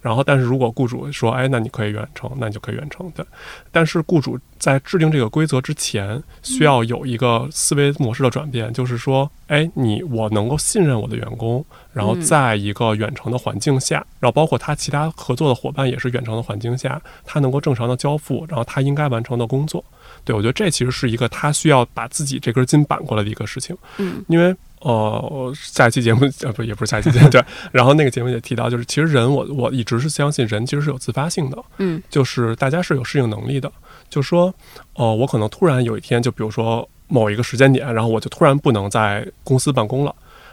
[0.00, 3.10] 然后，但是如果雇主说，哎，那你可以远程，那你就可以远程。
[3.10, 3.24] 对，
[3.70, 19.84] 但是雇主在制定这个规则之前，需要有一个思维模式的转变，就是说，哎，你我能够信任我的员工，然后嗯在一个远程的环境下，然后包括他其他合作的伙伴也是远程的环境下，他能够正常的交付，然后他应该完成的工作。
[20.24, 23.76] 对我觉得这其实是一个他需要把自己这根筋扳过来的一个事情。
[23.98, 33.70] 嗯因为呃，下一期节目呃不也不是下一期节目 对，然后那个节目也提到，就是其实人我我一直是相信人其实是有自发性的，嗯就是大家是有适应能力的，
[34.10, 34.52] 就是说，
[34.94, 40.12] 呃，我可能突然有一天，就比如说某一个时间点，然后我就突然不能在公司办公了。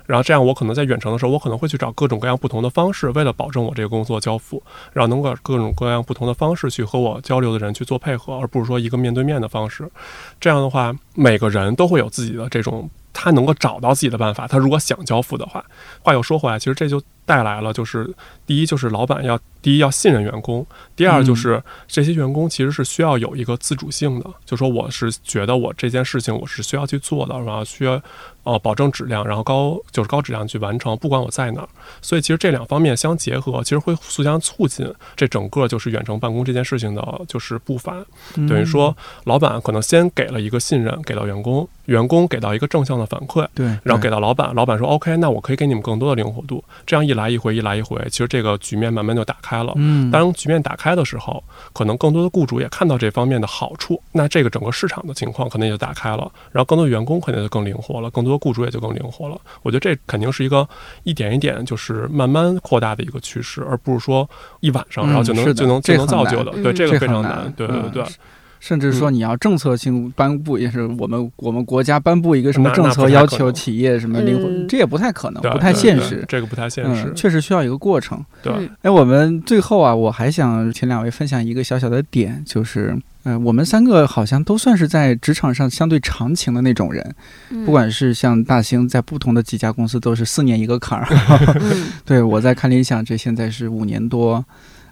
[0.10, 9.88] 然后这样，我可能在远程的时候，我可能会去找各种各样不同的方式，为了保证我这个工作交付，然后能够各种各样不同的方式去和我交流的人去做配合，而不是说一个面对面的方式。
[10.40, 14.48] 这样的话，每个人都会有自己的这种他能够找到自己的办法。
[14.48, 15.64] 他如果想交付的话，
[16.02, 17.00] 话又说回来，其实这就
[17.30, 18.10] 带来了，就是
[18.48, 20.66] 第一就是老板要第一要信任员工，
[20.96, 28.02] 第二就是这些员工其实是需要有一个自主性的，就说我是觉得我这件事情我是需要去做的，然后需要
[28.44, 31.70] 呃保证质量，然后高就是高质量去完成，不管我在哪儿。
[32.02, 37.94] 所以其实这两方面相结合，其实会互相促进这整个就是远程办公这件事情的就是步伐。
[38.48, 46.64] 等于说，老板可能先给了一个信任给到员工，员工给到一个正向的反馈，对，然后给到老板，老板说 OK，那我可以给你们更多的灵活度。
[46.86, 49.74] 这样一来一回，一来一回，其实这个局面慢慢就打开了。
[49.78, 51.44] 嗯，当局面打开的时候，
[51.74, 59.36] 可能更多的雇主也看到这方面的好处，那这个整个市场的情况可能也就打开了，然后更多的员工肯定就更灵活了，更多的雇主也就更灵活了。
[59.64, 60.68] 我觉得这肯定是一个
[61.02, 66.52] 一点一点就是慢慢扩大的一个趋势，而不是说一晚上然后就能就能就能造就的。
[66.62, 67.52] 对，这个非常难。
[67.58, 68.04] 对对对。
[68.60, 76.24] 甚至说你要政策性颁布，也是我们我们国家颁布一个什么政策要求企业什么灵活，这也不太可能，不太现实。
[76.28, 78.24] 这个不太现实，确实需要一个过程。
[78.44, 87.16] 对，哎，我们最后啊，我还想请两位分享一个小小的点，就是，嗯，我们三个好像都算是在职场上相对长情的那种人，
[87.66, 91.08] 不管是像大兴在不同的几家公司都是四年一个坎儿，
[92.06, 94.44] 对我在看理想这现在是五年多。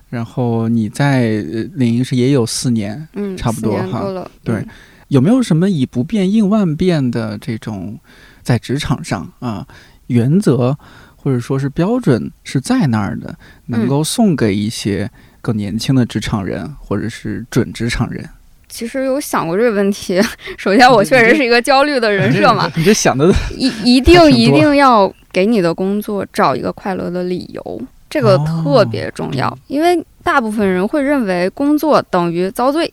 [0.10, 1.32] 然后你在
[1.76, 4.68] 领英是也有四年，嗯，差不多哈，对，嗯、
[5.10, 8.00] 有没有什么以不变应万变的这种
[8.42, 9.68] 在职场上啊
[10.08, 10.78] 原则
[11.16, 13.36] 或者说是标准是在那儿的，
[13.66, 15.10] 能够送给一些
[15.42, 18.28] 更年轻的职场人或者是准职场人？
[18.70, 20.22] 其实有想过这个问题。
[20.58, 27.82] 首先，我确实是一个焦虑的人设嘛， 你这想的一一定 一定要给你的工作找一个快乐的理由。
[28.10, 32.92] 这个特别重要，因为大部分人会认为工作等于遭罪，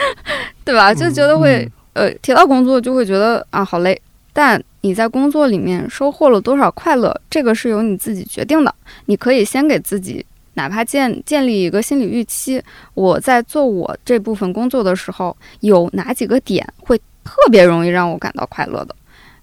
[0.64, 0.94] 对吧？
[0.94, 4.00] 就觉得会呃提到工作就会觉得啊好累。
[4.32, 8.74] 但你在工作里面收获了多少快乐，这个是由你自己决定的。
[9.06, 12.62] 你可以先给自己哪怕建建立一个心理预期，
[12.94, 18.94] 我在做我这部分工作的时候，有哪几个点会特别容易让我感到快乐的，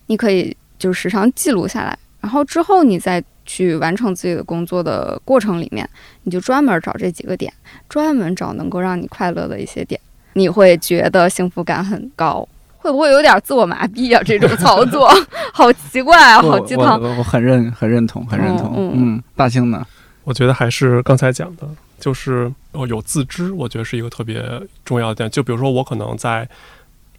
[0.08, 3.24] 你可以就时常记录下来，然后之后你再。
[3.46, 5.88] 去完成自己的工作的过程里面，
[6.24, 7.52] 你就专门找这几个点，
[7.90, 10.00] 专门找能够让你快乐的一些点，
[10.34, 12.48] 你会觉得幸福感很高。
[12.78, 14.22] 会不会有点自我麻痹啊？
[14.24, 15.10] 这种操作
[15.54, 17.02] 好奇怪啊，好鸡汤。
[17.02, 18.92] 我我很认很认同，很认同。
[18.94, 19.86] 嗯，大兴呢？
[20.26, 21.68] 我觉得还是刚才讲的，
[22.00, 24.44] 就是哦有自知，我觉得是一个特别
[24.84, 25.30] 重要的点。
[25.30, 26.48] 就比如说我可能在。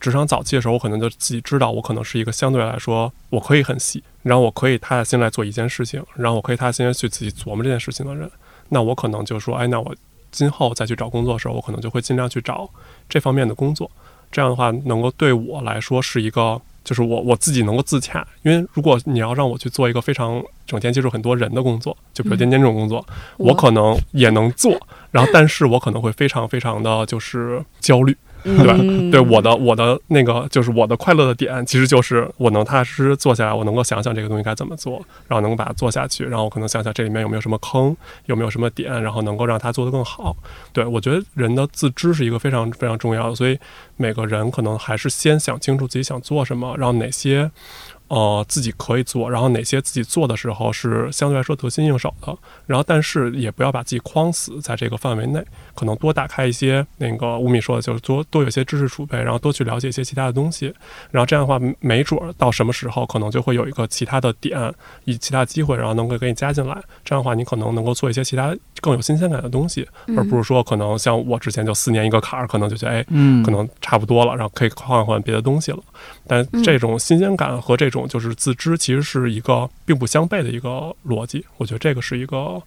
[0.04, 8.30] 职场早期的时候，我可能就自己知道，我可能是一个相对来说，我可以很细，然后我可以踏下心来做一件事情，然后我可以踏下心来去自己琢磨这件事情的人，
[8.68, 9.96] 那我可能就说，哎，那我
[10.30, 12.68] 今后再去找工作的时候，我可能就会尽量去找
[13.08, 13.90] 这方面的工作，
[14.30, 18.28] 这样的话能够对我来说是一个，就是我我自己能够自洽。
[18.42, 23.02] 因为如果你要让我去做一个非常整天接触很多人的工作，就比如今天这种工作，
[23.38, 24.78] 我可能也能做，
[25.10, 28.14] 然后但是我可能会非常非常的就是焦虑。
[28.44, 28.76] 对吧？
[29.10, 40.36] 对我的我的那个就是我的快乐的点，其实就是我能踏踏实实坐下来，我能够想想这个东西该怎么做，然后能够把它做下去，然后可能想想这里面有没有什么坑，有没有什么点，然后能够让它做得更好。
[40.72, 43.58] 对我觉得人的自知是一个非常非常重要的，所以
[43.96, 47.50] 每个人可能还是先想清楚自己想做什么，然后哪些。
[48.14, 55.44] 呃，自己可以做，然后哪些自己做的时候是相对来说得心应手的，然后但是也不要把自己框死在这个范围内，
[55.74, 60.72] 可能多打开一些那个吴敏说的，就是多多有些知识储备，然后多去了解一些其他的东西，
[61.10, 64.72] 然后这样的话，没准儿到什么时候可能就会有一个其他的点，
[65.06, 69.84] 以其他机会，然后能够给你加进来，这样的话你可能能够做一些其他更有新鲜感的东西，
[70.16, 75.78] 而不是说可能像我之前就四年一个坎儿，可能就觉得哎，嗯，可能差不多了，然后可以换换别的东西了，
[76.26, 81.44] 但这种新鲜感和这种就是自知，其实是一个并不相悖的一个逻辑。
[81.58, 82.62] 我觉得这个是一个，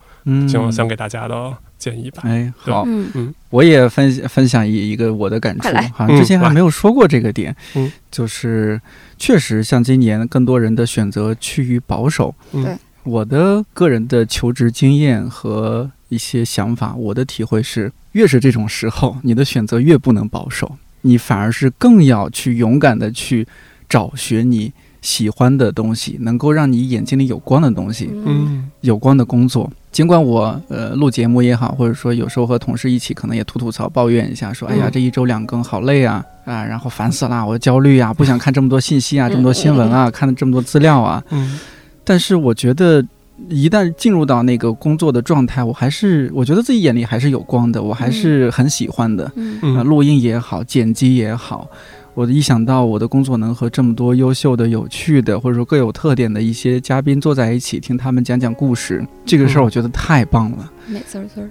[0.47, 2.23] 想想给大家的建议吧。
[2.25, 7.55] 哎，好，嗯，我也分分享一一个我的感触，好像之前还没有说过这个点。
[7.75, 8.79] 嗯，就是
[9.17, 12.33] 确实像今年更多人的选择趋于保守。
[12.51, 23.47] 对，我的个人的求职经验和一些想法，我的体会是，越是这种时候，你的选择越不能保守，你反而是更要去勇敢的去
[23.87, 24.71] 找寻你。
[24.99, 29.71] 喜欢的东西，能够让你眼睛里有光的东西，嗯，有光的工作。
[29.91, 41.23] 尽管我呃录节目也好，或者说有时候和同事一起，可能也吐吐槽、抱怨一下，说哎呀，这一周两更好累啊啊，然后烦死了，我焦虑啊，不想看这么多信息啊，这么多新闻啊，看了这么多资料啊。
[41.29, 41.57] 嗯，
[42.03, 43.05] 但是我觉得
[43.49, 49.31] 一旦进入到那个工作的状态，我还是我觉得自己眼里还是有光的，我还是很喜欢的。
[49.35, 51.69] 嗯，录音也好，剪辑也好。
[52.13, 60.71] 我一想到我的工作能和这么多优秀的、有趣的，或者说各有特点的一些嘉宾坐在一起，听他们讲讲故事，这个事儿我觉得太棒了。
[60.87, 61.49] 美滋滋儿，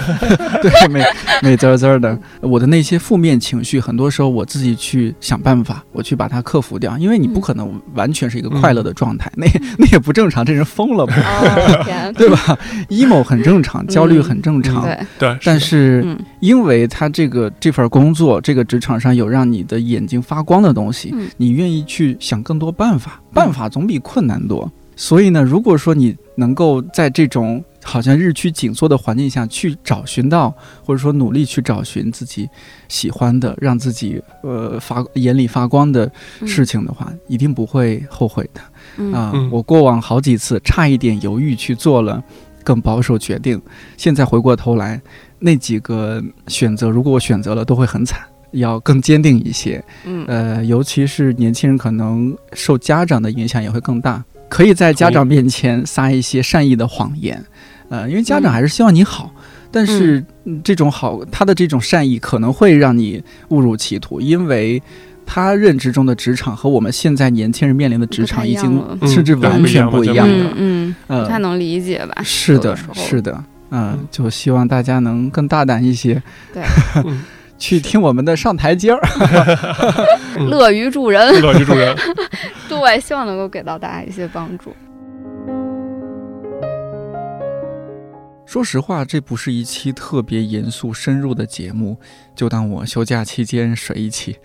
[0.60, 1.02] 对，美
[1.42, 2.18] 美滋滋儿的。
[2.40, 6.96] 我的那些负面情绪，很多时候我自己去想办法，我去把它克服掉。
[6.98, 9.46] 因为你不可能完全是一个快乐的状态，那
[9.78, 11.14] 那也不正常，这人疯了吧？
[12.14, 12.58] 对吧
[12.90, 14.82] ？emo 很正常，焦虑很正常。
[14.82, 24.70] 对对，但是因为他这个这份工作，这个职场上有让你的眼睛发光的东西，你愿意去想更多办法，办法总比困难多。
[24.96, 30.52] 所以呢，如果说你能够在这种好像日趋紧缩的环境下去找寻到，
[30.84, 32.48] 或者说努力去找寻自己
[32.88, 36.10] 喜欢的，让自己呃发眼里发光的
[36.46, 38.60] 事情的话，一定不会后悔的。
[39.16, 42.22] 啊，我过往好几次差一点犹豫去做了
[42.62, 43.60] 更保守决定，
[43.96, 45.00] 现在回过头来，
[45.38, 48.20] 那几个选择，如果我选择了，都会很惨，
[48.52, 49.84] 要更坚定一些。
[50.04, 57.44] 嗯，呃，尤其是年轻人，可能受家长的影响也会更大，可以在家长面前撒一些善意的谎言。
[57.94, 59.30] 呃，因为家长还是希望你好，
[59.70, 60.24] 但是
[60.64, 64.82] 这种好，他的这种善意可能会让你误入歧途，因为
[65.24, 72.20] 他认知中的职场和我们现在年轻人面临的职场已经甚至完全不一样了，嗯，不太能理解吧？
[72.24, 76.20] 是的，是的，嗯，就希望大家能更大胆一些，
[76.52, 76.64] 对，
[77.56, 79.00] 去听我们的上台阶儿，
[80.50, 81.96] 乐于助人，乐于助人，
[82.68, 84.74] 对，希望能够给到大家一些帮助。
[88.46, 91.98] 说实话，这不是一期特别严肃深入的节目，
[92.34, 94.36] 就当我休假期间水一期。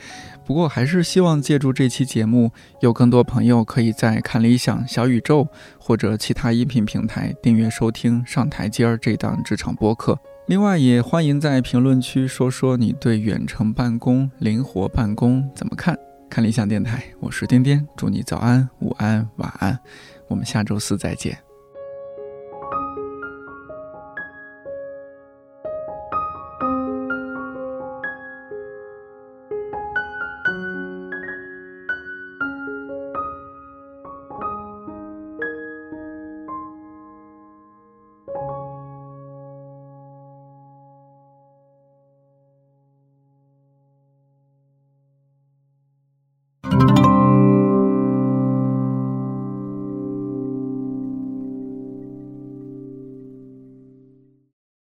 [0.46, 5.48] 不过，还是希望借助这期节目，有更多朋友可以在看理想、小宇宙
[5.78, 10.18] 或者其他音频平台订阅收听《上台阶儿》这档职场播客。
[10.48, 15.96] 另外，也欢迎在评论区说说你对远程办公、灵活办公怎么看。
[16.30, 19.78] 看理想电台，我是颠颠，祝你早安、午安、晚安。
[20.28, 21.49] 我们下周四再见。